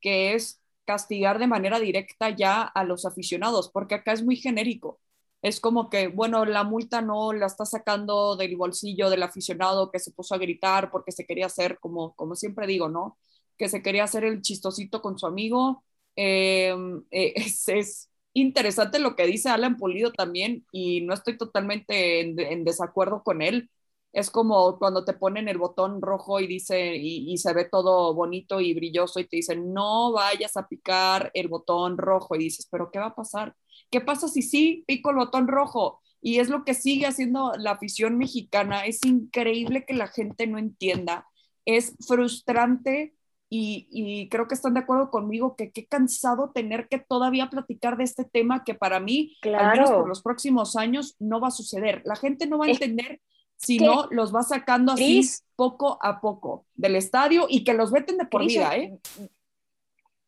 [0.00, 5.00] que es castigar de manera directa ya a los aficionados, porque acá es muy genérico
[5.44, 9.98] es como que, bueno, la multa no la está sacando del bolsillo del aficionado que
[9.98, 13.18] se puso a gritar porque se quería hacer, como, como siempre digo, ¿no?
[13.58, 15.84] Que se quería hacer el chistosito con su amigo.
[16.16, 16.74] Eh,
[17.10, 22.64] eh, es, es, interesante lo que dice Alan Pulido también y no estoy totalmente en,
[22.64, 23.70] desacuerdo con él.
[24.12, 28.14] Es como cuando te ponen el botón rojo y dice y, y se ve todo
[28.14, 32.66] bonito y brilloso y te dicen no vayas a picar el botón rojo y dices,
[32.70, 33.54] pero ¿qué va a pasar?
[33.94, 36.00] ¿Qué pasa si sí pico el botón rojo?
[36.20, 38.86] Y es lo que sigue haciendo la afición mexicana.
[38.86, 41.28] Es increíble que la gente no entienda.
[41.64, 43.14] Es frustrante
[43.48, 47.96] y, y, creo que están de acuerdo conmigo que qué cansado tener que todavía platicar
[47.96, 49.64] de este tema que para mí, claro.
[49.64, 52.02] al menos por los próximos años, no va a suceder.
[52.04, 53.20] La gente no va a entender
[53.56, 57.92] si no los va sacando así Chris, poco a poco del estadio y que los
[57.92, 58.98] veten de por Chris, vida, ¿eh?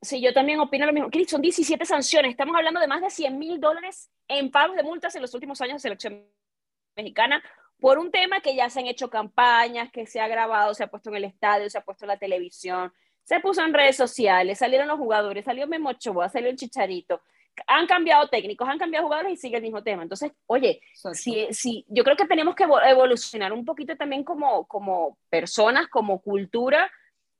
[0.06, 1.10] Sí, yo también opino lo mismo.
[1.10, 2.30] Chris, son 17 sanciones.
[2.30, 5.60] Estamos hablando de más de 100 mil dólares en pagos de multas en los últimos
[5.60, 6.24] años de selección
[6.94, 7.42] mexicana
[7.80, 10.86] por un tema que ya se han hecho campañas, que se ha grabado, se ha
[10.86, 12.92] puesto en el estadio, se ha puesto en la televisión,
[13.24, 17.20] se puso en redes sociales, salieron los jugadores, salió Memo Ochoa, salió el Chicharito,
[17.66, 20.02] han cambiado técnicos, han cambiado jugadores y sigue el mismo tema.
[20.02, 20.80] Entonces, oye,
[21.12, 26.20] si, si, yo creo que tenemos que evolucionar un poquito también como, como personas, como
[26.20, 26.90] cultura,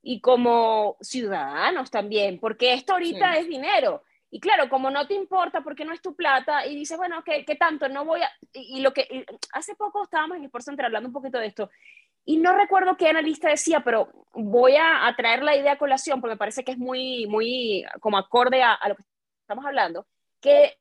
[0.08, 3.40] y como ciudadanos también, porque esto ahorita sí.
[3.40, 4.04] es dinero.
[4.30, 7.44] Y claro, como no te importa porque no es tu plata y dices, bueno, ¿qué,
[7.44, 7.88] qué tanto?
[7.88, 8.30] No voy a...
[8.52, 9.08] Y, y lo que...
[9.10, 11.70] Y hace poco estábamos en Sports Center hablando un poquito de esto
[12.24, 16.20] y no recuerdo qué analista decía, pero voy a, a, traer la idea a colación
[16.20, 19.02] porque me parece que es muy, muy como acorde a, a lo que
[19.40, 20.06] estamos hablando,
[20.40, 20.78] que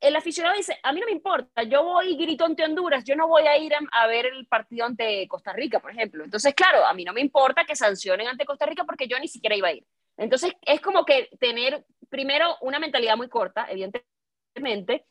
[0.00, 3.16] el aficionado dice, a mí no me importa, yo voy y grito ante Honduras, yo
[3.16, 6.24] no voy a ir a, a, ver el partido ante Costa Rica, por ejemplo.
[6.24, 9.28] Entonces, claro, a mí no me importa que sancionen ante Costa Rica porque yo ni
[9.28, 9.84] siquiera iba a ir.
[10.16, 15.06] Entonces, es como que tener primero, una mentalidad muy corta, evidentemente,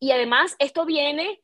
[0.00, 1.40] y además esto viene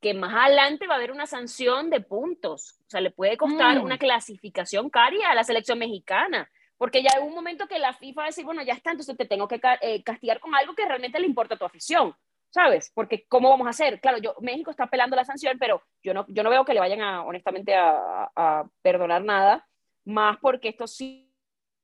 [0.00, 3.78] que más adelante va a haber una sanción de puntos, o sea, le puede costar
[3.78, 3.84] Mm.
[3.84, 8.20] una clasificación caria a la selección mexicana, porque ya hay un momento que la FIFA
[8.20, 10.86] va a decir, bueno, ya está, entonces te tengo que eh, castigar con algo que
[10.86, 12.14] realmente le importa a tu afición,
[12.50, 12.90] ¿sabes?
[12.94, 14.00] Porque ¿cómo vamos a hacer?
[14.00, 16.80] Claro, yo, México está apelando la sanción, pero yo no, yo no veo que le
[16.80, 19.66] vayan a, honestamente, a, a perdonar nada,
[20.04, 21.22] más porque esto sí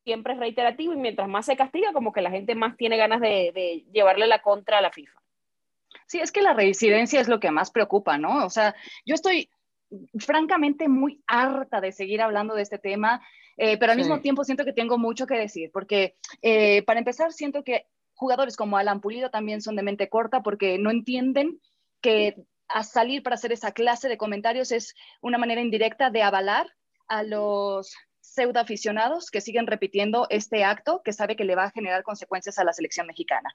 [0.04, 3.20] siempre es reiterativo y mientras más se castiga, como que la gente más tiene ganas
[3.20, 5.20] de, de llevarle la contra a la FIFA.
[6.06, 8.44] Sí, es que la reincidencia es lo que más preocupa, ¿no?
[8.44, 8.74] O sea,
[9.06, 9.48] yo estoy
[10.18, 13.20] francamente muy harta de seguir hablando de este tema,
[13.56, 14.02] eh, pero al Sí.
[14.04, 17.86] mismo tiempo siento que tengo mucho que decir, porque eh, para empezar siento que
[18.22, 21.60] jugadores como Alan Pulido también son de mente corta porque no entienden
[22.00, 22.36] que
[22.68, 26.68] a salir para hacer esa clase de comentarios es una manera indirecta de avalar
[27.08, 31.70] a los pseudo aficionados que siguen repitiendo este acto que sabe que le va a
[31.72, 33.52] generar consecuencias a la selección mexicana.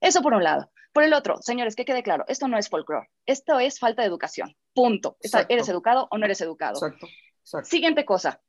[0.00, 0.70] Eso por un lado.
[0.92, 4.08] Por el otro, señores, que quede claro, esto no es folclore, esto es falta de
[4.08, 4.54] educación.
[4.74, 5.16] Punto.
[5.22, 5.54] Exacto.
[5.54, 6.74] ¿Eres educado o no eres educado?
[6.74, 7.06] Exacto,
[7.40, 7.70] exacto.
[7.70, 8.42] Siguiente cosa.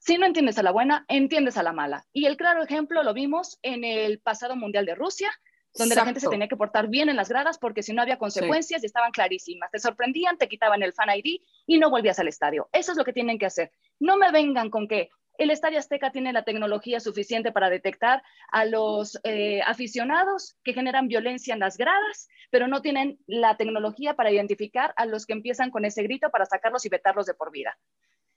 [0.00, 2.06] Si no entiendes a la buena, entiendes a la mala.
[2.12, 5.30] Y el claro ejemplo lo vimos en el pasado Mundial de Rusia,
[5.74, 8.16] donde la gente se tenía que portar bien en las gradas porque si no había
[8.16, 9.70] consecuencias y estaban clarísimas.
[9.70, 12.70] Te sorprendían, te quitaban el fan ID y no volvías al estadio.
[12.72, 13.72] Eso es lo que tienen que hacer.
[14.00, 18.64] No me vengan con que el Estadio Azteca tiene la tecnología suficiente para detectar a
[18.64, 24.30] los eh, aficionados que generan violencia en las gradas, pero no tienen la tecnología para
[24.30, 27.78] identificar a los que empiezan con ese grito para sacarlos y vetarlos de por vida.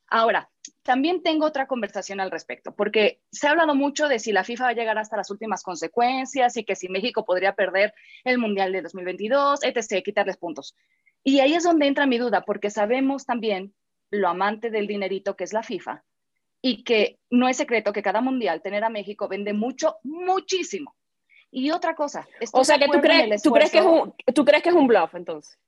[0.08, 0.50] Ahora,
[0.84, 4.66] también tengo otra conversación al respecto, porque se ha hablado mucho de si la FIFA
[4.66, 8.72] va a llegar hasta las últimas consecuencias y que si México podría perder el Mundial
[8.72, 10.76] de 2022, etc., quitarles puntos.
[11.24, 13.74] Y ahí es donde entra mi duda, porque sabemos también
[14.10, 16.04] lo amante del dinerito que es la FIFA
[16.62, 20.96] y que no es secreto que cada mundial tener a México vende mucho, muchísimo.
[21.52, 24.64] Y otra cosa, O sea que tú crees, tú crees que es un, tú crees
[24.64, 25.60] que es un bluff entonces.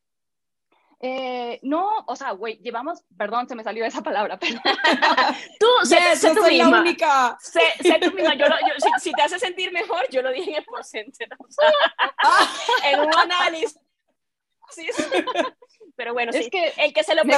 [1.07, 4.59] Eh, no, o sea, güey, llevamos, perdón, se me salió esa palabra, pero
[5.59, 7.37] Tú, sé, Yes, sé yo tú soy la única.
[7.39, 8.33] Sé, sé tú misma.
[8.33, 11.29] Yo lo- yo- si, si te hace sentir mejor, yo lo dije en el porcentaje.
[11.39, 13.79] o sea, en un análisis.
[14.71, 15.03] Sí, sí.
[15.95, 16.49] Pero bueno, es sí.
[16.49, 17.37] que El que se lo ponga.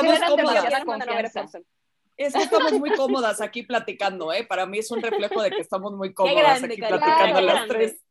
[2.15, 4.45] Es que estamos muy cómodas aquí platicando, ¿eh?
[4.45, 7.75] Para mí es un reflejo de que estamos muy cómodas grande, aquí platicando las grande.
[7.75, 8.01] tres.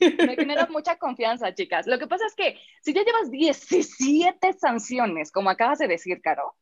[0.00, 1.86] Me genera mucha confianza, chicas.
[1.86, 6.54] Lo que pasa es que si ya llevas 17 sanciones, como acabas de decir, Caro,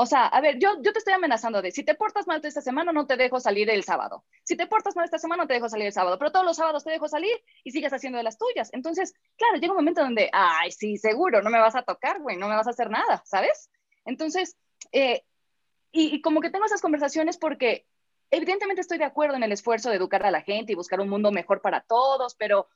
[0.00, 2.60] o sea, a ver, yo, yo te estoy amenazando de si te portas mal esta
[2.60, 4.24] semana, no te dejo salir el sábado.
[4.44, 6.56] Si te portas mal esta semana, no te dejo salir el sábado, pero todos los
[6.56, 8.70] sábados te dejo salir y sigues haciendo de las tuyas.
[8.72, 12.36] Entonces, claro, llega un momento donde, ay, sí, seguro, no me vas a tocar, güey,
[12.36, 13.70] no me vas a hacer nada, ¿sabes?
[14.04, 14.56] Entonces,
[14.92, 15.24] eh,
[15.90, 17.84] y, y como que tengo esas conversaciones porque
[18.30, 21.08] evidentemente estoy de acuerdo en el esfuerzo de educar a la gente y buscar un
[21.08, 22.68] mundo mejor para todos, pero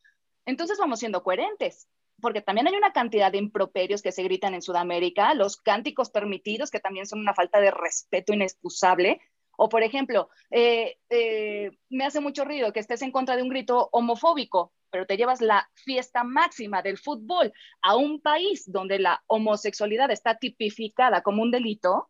[0.47, 1.89] entonces vamos siendo coherentes,
[2.21, 6.71] porque también hay una cantidad de improperios que se gritan en Sudamérica, los cánticos permitidos,
[6.71, 9.21] que también son una falta de respeto inexcusable.
[9.57, 13.49] O, por ejemplo, eh, eh, me hace mucho ruido que estés en contra de un
[13.49, 19.23] grito homofóbico, pero te llevas la fiesta máxima del fútbol a un país donde la
[19.27, 22.09] homosexualidad está tipificada como un delito.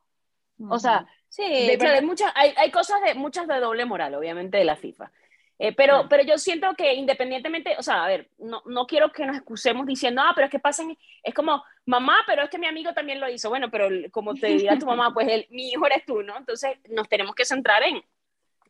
[0.68, 4.14] O sea, Sí, De claro, hay, muchas, hay, hay cosas de, muchas de doble moral,
[4.14, 5.10] obviamente, de la FIFA.
[5.58, 9.24] Eh, pero, pero yo siento que independientemente, o sea, a ver, no, no quiero que
[9.24, 12.66] nos excusemos diciendo, ah, pero es que pasen, es como, mamá, pero es que mi
[12.66, 13.48] amigo también lo hizo.
[13.48, 16.36] Bueno, pero como te dirá tu mamá, pues el, mi hijo eres tú, ¿no?
[16.36, 18.02] Entonces nos tenemos que centrar en,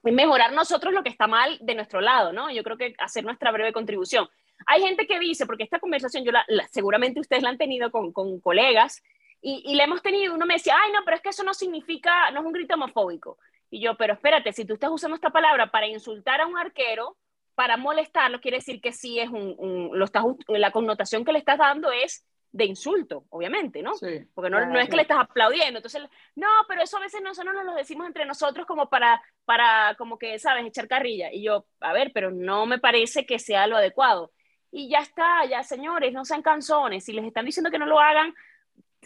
[0.04, 2.48] en mejorar nosotros lo que está mal de nuestro lado, ¿no?
[2.52, 4.28] Yo creo que hacer nuestra breve contribución.
[4.66, 7.90] Hay gente que dice, porque esta conversación yo la, la- seguramente ustedes la han tenido
[7.90, 9.02] con, con colegas,
[9.42, 11.52] y, y la hemos tenido, uno me decía, ay, no, pero es que eso no
[11.52, 13.38] significa, no es un grito homofóbico.
[13.70, 17.16] Y yo, pero espérate, si tú estás usando esta palabra para insultar a un arquero,
[17.54, 21.38] para molestarlo, quiere decir que sí es un, un- lo estás, la connotación que le
[21.38, 23.94] estás dando es de insulto, obviamente, ¿no?
[23.94, 24.26] Sí.
[24.34, 24.96] Porque no, no es que Claro.
[24.96, 25.78] le estás aplaudiendo.
[25.78, 26.02] Entonces,
[26.36, 30.18] no, pero eso a veces nosotros nos lo decimos entre nosotros como para, para, como
[30.18, 31.32] que, ¿sabes?, echar carrilla.
[31.32, 34.32] Y yo, a ver, pero no me parece que sea lo adecuado.
[34.70, 37.04] Y ya está, ya señores, no sean canzones.
[37.04, 38.34] Si les están diciendo que no lo hagan,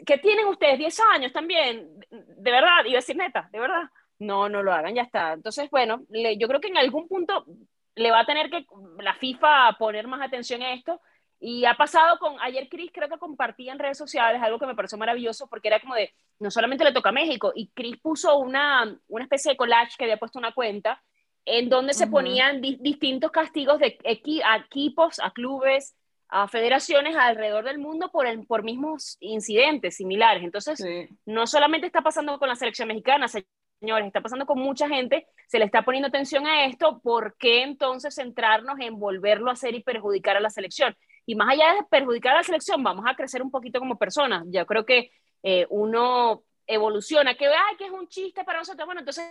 [0.05, 0.79] ¿qué tienen ustedes?
[0.79, 1.99] 10 años también.
[2.11, 3.85] De verdad, iba a decir neta, de verdad.
[4.19, 5.33] No, no lo hagan, ya está.
[5.33, 7.45] Entonces, bueno, le- yo creo que en algún punto
[7.95, 8.67] le va a tener que
[8.99, 11.01] la FIFA poner más atención a esto.
[11.39, 14.75] Y ha pasado con, ayer Chris creo que compartía en redes sociales algo que me
[14.75, 18.39] pareció maravilloso porque era como de, no solamente le toca a México, y Chris puso
[18.39, 21.03] una, una especie de collage que había puesto una cuenta
[21.45, 25.95] en donde se ponían di- distintos castigos de equi- a equipos, a clubes,
[26.29, 30.43] a federaciones alrededor del mundo por, el- por mismos incidentes similares.
[30.43, 31.09] Entonces, Sí.
[31.25, 35.59] no solamente está pasando con la selección mexicana, señores, está pasando con mucha gente, se
[35.59, 39.83] le está poniendo atención a esto, ¿por qué entonces centrarnos en volverlo a hacer y
[39.83, 40.97] perjudicar a la selección?
[41.27, 44.45] Y más allá de perjudicar a la selección, vamos a crecer un poquito como personas.
[44.49, 45.11] Yo creo que
[45.43, 48.87] eh, uno evoluciona, que ay, que es un chiste para nosotros.
[48.87, 49.25] Bueno, entonces,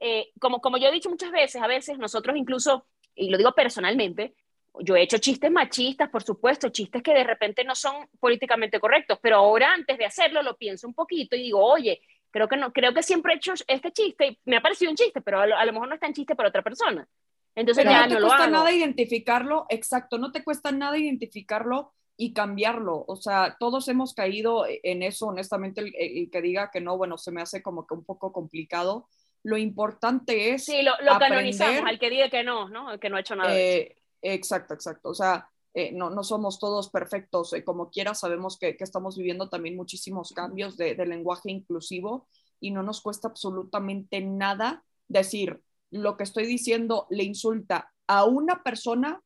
[0.00, 3.52] eh, como, como yo he dicho muchas veces, a veces nosotros incluso, y lo digo
[3.52, 4.34] personalmente,
[4.80, 9.18] yo he hecho chistes machistas, por supuesto, chistes que de repente no son políticamente correctos,
[9.20, 12.00] pero ahora antes de hacerlo lo pienso un poquito y digo, oye,
[12.30, 14.96] creo que no, creo que siempre he hecho este chiste y me ha parecido un
[14.96, 17.06] chiste, pero a lo, mejor no es tan chiste para otra persona.
[17.54, 23.04] Entonces ya no, te cuesta nada identificarlo, exacto, no te cuesta nada identificarlo y cambiarlo.
[23.06, 27.32] O sea, todos hemos caído en eso, honestamente, el, que diga que no, bueno, se
[27.32, 29.08] me hace como que un poco complicado.
[29.44, 30.64] Lo importante es.
[30.64, 32.98] Sí, lo, lo canonizamos al que diga que no, ¿no?
[32.98, 33.56] Que no ha hecho nada.
[33.56, 35.10] Eh, exacto, exacto.
[35.10, 39.16] O sea, eh, no, no, somos todos perfectos, eh, como quiera, sabemos que, que, estamos
[39.16, 42.26] viviendo también muchísimos cambios de, lenguaje inclusivo
[42.58, 48.62] y no nos cuesta absolutamente nada decir lo que estoy diciendo le insulta a una
[48.62, 49.22] persona,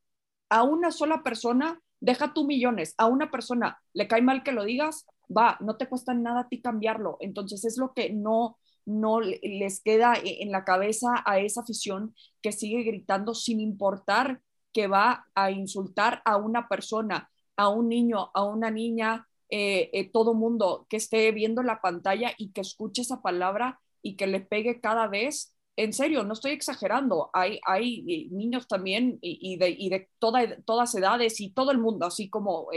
[0.50, 4.64] a una sola persona, deja tú millones, a una persona le cae mal que lo
[4.64, 7.16] digas, va, no te cuesta nada a ti cambiarlo.
[7.20, 12.14] Entonces es lo que no, no les queda e, en la cabeza a esa afición
[12.42, 14.42] que sigue gritando sin importar
[14.72, 20.10] que va a insultar a una persona, a un niño, a una niña, eh, eh,
[20.10, 24.40] todo mundo que esté viendo la pantalla y que escuche esa palabra y que le
[24.40, 25.54] pegue cada vez.
[25.76, 27.30] En serio, no estoy exagerando.
[27.34, 32.06] Hay, hay eh, niños también y, de, y de todas edades y todo el mundo,
[32.06, 32.68] así como,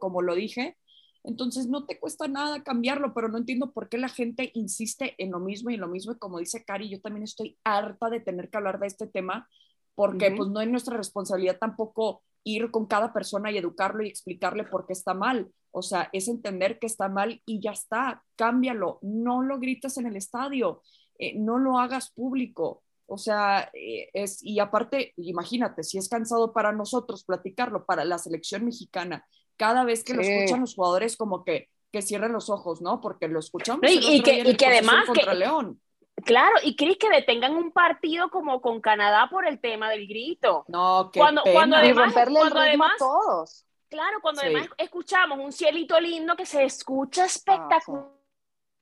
[0.00, 0.76] como lo dije.
[1.24, 5.30] Entonces no te cuesta nada cambiarlo, pero no entiendo por qué la gente insiste en
[5.32, 6.12] lo mismo y lo mismo.
[6.12, 9.48] Y como dice Cari, yo también estoy harta de tener que hablar de este tema
[9.94, 14.64] porque pues no es nuestra responsabilidad tampoco ir con cada persona y educarlo y explicarle
[14.64, 15.50] por qué está mal.
[15.70, 20.06] O sea, es entender que está mal y ya está, cámbialo, no lo grites en
[20.06, 20.82] el estadio,
[21.18, 22.82] eh, no lo hagas público.
[23.06, 28.18] O sea, eh, es, y aparte, imagínate, si es cansado para nosotros platicarlo, para la
[28.18, 29.26] selección mexicana,
[29.56, 33.00] cada vez que lo escuchan los jugadores como que, que cierren los ojos, ¿no?
[33.00, 33.82] Porque lo escuchamos.
[33.88, 35.80] y, que, y que además contra León.
[36.24, 40.64] Claro, y Cris, que detengan un partido como con Canadá por el tema del grito.
[40.68, 43.66] No, que cuando, cuando además, cuando además, a todos.
[43.88, 48.08] Claro, cuando además escuchamos un cielito lindo que se escucha espectacular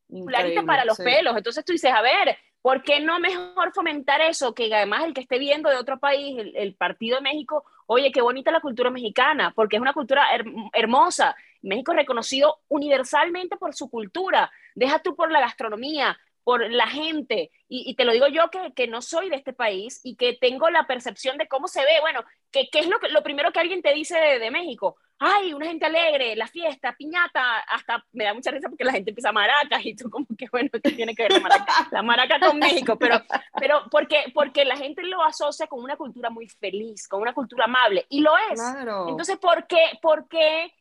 [0.09, 1.37] ah, para los pelos.
[1.37, 4.55] Entonces tú dices, a ver, ¿por qué no mejor fomentar eso?
[4.55, 8.23] Que además el que esté viendo de otro país, el, partido de México, oye, qué
[8.23, 10.27] bonita la cultura mexicana, porque es una cultura
[10.73, 11.37] hermosa.
[11.61, 14.51] México es reconocido universalmente por su cultura.
[14.75, 18.89] Deja tú por la gastronomía, por la gente, y, te lo digo yo que, que,
[18.89, 22.25] no soy de este país y que tengo la percepción de cómo se ve, bueno,
[22.51, 24.97] ¿qué, es lo, que, lo primero que alguien te dice de, México?
[25.19, 29.11] Ay, una gente alegre, la fiesta, piñata, hasta me da mucha risa porque la gente
[29.11, 32.41] empieza maracas y tú como que, bueno, ¿qué tiene que ver la maraca, la maraca
[32.41, 32.99] con México?
[32.99, 33.23] Pero,
[33.59, 37.67] pero porque, porque la gente lo asocia con una cultura muy feliz, con una cultura
[37.67, 38.61] amable, y lo es.
[39.09, 40.73] Entonces, ¿por qué, por qué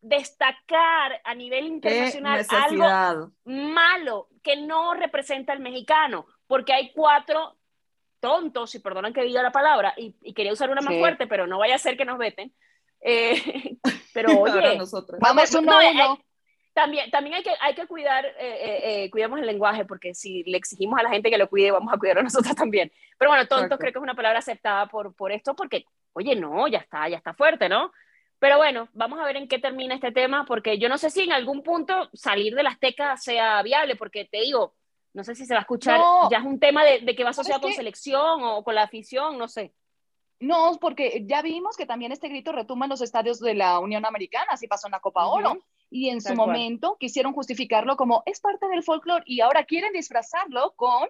[0.00, 7.58] destacar a nivel internacional algo malo que no representa al mexicano, porque hay cuatro
[8.18, 11.58] tontos, y perdonan que diga la palabra, y, quería usar una más fuerte, pero no
[11.58, 12.50] vaya a ser que nos veten.
[13.02, 13.76] Eh,
[14.14, 14.78] pero oye,
[15.20, 15.92] vamos uno, eh,
[16.72, 20.98] también, también hay que, hay que cuidar, eh, cuidamos el lenguaje, porque si le exigimos
[20.98, 22.90] a la gente que lo cuide, vamos a cuidar a nosotros también.
[23.18, 25.84] Pero bueno, tontos creo que es una palabra aceptada por, por esto, porque,
[26.14, 27.92] oye, no, ya está, ya está fuerte, ¿no?
[28.38, 31.22] Pero bueno, vamos a ver en qué termina este tema, porque yo no sé si
[31.22, 34.74] en algún punto salir de las tecas sea viable, porque te digo,
[35.12, 37.60] no sé si se va a escuchar, ya es un tema de, que va asociado
[37.60, 39.72] con selección o con la afición, no sé.
[40.40, 44.06] No, porque ya vimos que también este grito retumba en los estadios de la Unión
[44.06, 45.58] Americana, así pasó en la Copa Oro.
[45.90, 50.74] Y en su momento quisieron justificarlo como es parte del folclore y ahora quieren disfrazarlo
[50.76, 51.08] con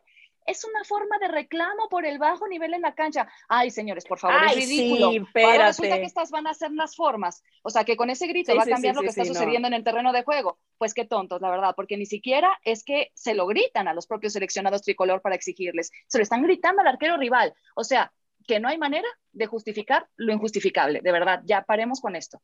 [0.48, 3.28] es una forma de reclamo por el bajo nivel en la cancha.
[3.48, 5.10] Ay, señores, por favor, es ridículo.
[5.10, 7.44] Sí, Ahora resulta que estas van a ser las formas.
[7.62, 9.84] O sea, que con ese grito va a cambiar lo que está sucediendo en el
[9.84, 10.58] terreno de juego.
[10.78, 14.06] Pues qué tontos, la verdad, porque ni siquiera es que se lo gritan a los
[14.06, 15.90] propios seleccionados tricolor para exigirles.
[16.06, 17.52] Se lo están gritando al arquero rival.
[17.74, 18.10] O sea,
[18.46, 21.02] que no hay manera de justificar lo injustificable.
[21.02, 22.40] De verdad, ya paremos con esto.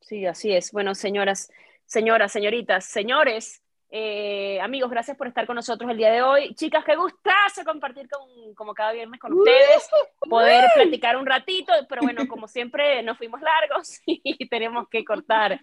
[0.00, 0.70] Sí, así es.
[0.70, 1.50] Bueno, señoras,
[1.84, 3.60] señoras, señoritas, señores,
[3.90, 6.54] eh, amigos, gracias por estar con nosotros el día de hoy.
[6.54, 9.88] Chicas, qué gustazo compartir con, como cada viernes con ustedes,
[10.28, 15.60] poder platicar un ratito, pero bueno, como siempre nos fuimos largos y tenemos que cortar.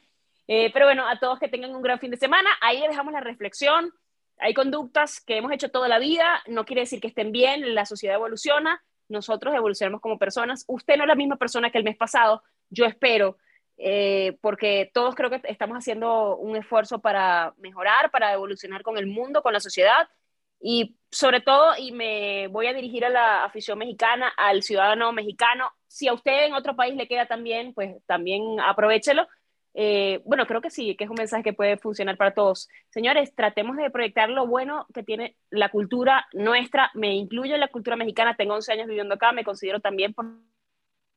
[0.48, 3.22] Eh, pero bueno, a todos que tengan un gran fin de semana, ahí dejamos la
[3.22, 3.92] reflexión.
[4.40, 7.86] Hay conductas que hemos hecho toda la vida, no quiere decir que estén bien, la
[7.86, 10.66] sociedad evoluciona, nosotros evolucionamos como personas.
[10.68, 13.38] Usted no es la misma persona que el mes pasado, yo espero
[13.78, 19.08] eh, porque todos creo que estamos haciendo un esfuerzo para mejorar, para evolucionar con el
[19.08, 20.08] mundo, con la sociedad,
[20.60, 25.72] Y sobre todo, y me voy a dirigir a la afición mexicana, al ciudadano mexicano,
[25.88, 29.28] si a usted en otro país le queda también, pues también aprovechelo.
[29.74, 32.70] Eh, bueno, creo que sí, que es un mensaje que puede funcionar para todos.
[32.90, 36.92] Señores, tratemos de proyectar lo bueno que tiene la cultura nuestra.
[36.96, 40.26] Me incluyo en la cultura mexicana, tengo 11 años viviendo acá, me considero también, por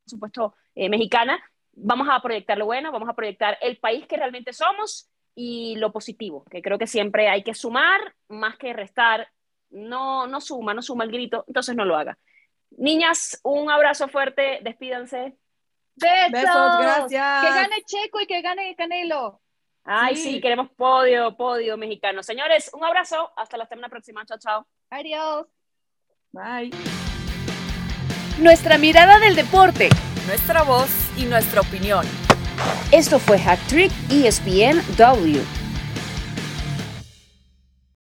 [0.07, 1.41] supuesto, eh, mexicana.
[1.81, 5.93] Vamos a proyectar lo bueno, vamos a proyectar el país que realmente somos y lo
[5.93, 9.29] positivo, que creo que siempre hay que sumar más que restar.
[9.71, 12.19] No, no suma, no suma el grito, entonces no lo haga.
[12.71, 15.37] Niñas, un abrazo fuerte, despídanse.
[15.95, 16.79] Besos.
[16.81, 17.45] gracias.
[17.45, 19.41] Que gane Checo y que gane Canelo.
[19.85, 20.41] Ay, sí.
[20.41, 22.23] queremos podio, podio mexicano.
[22.23, 23.33] Señores, un abrazo.
[23.37, 24.25] Hasta la semana próxima.
[24.27, 24.67] Chao, chao.
[24.91, 25.47] Adiós.
[26.33, 26.71] Bye.
[28.39, 29.89] Nuestra mirada del deporte.
[30.27, 32.07] Nuestra voz y nuestra opinión.
[32.93, 35.58] Esto fue Hack Trick ESPN W.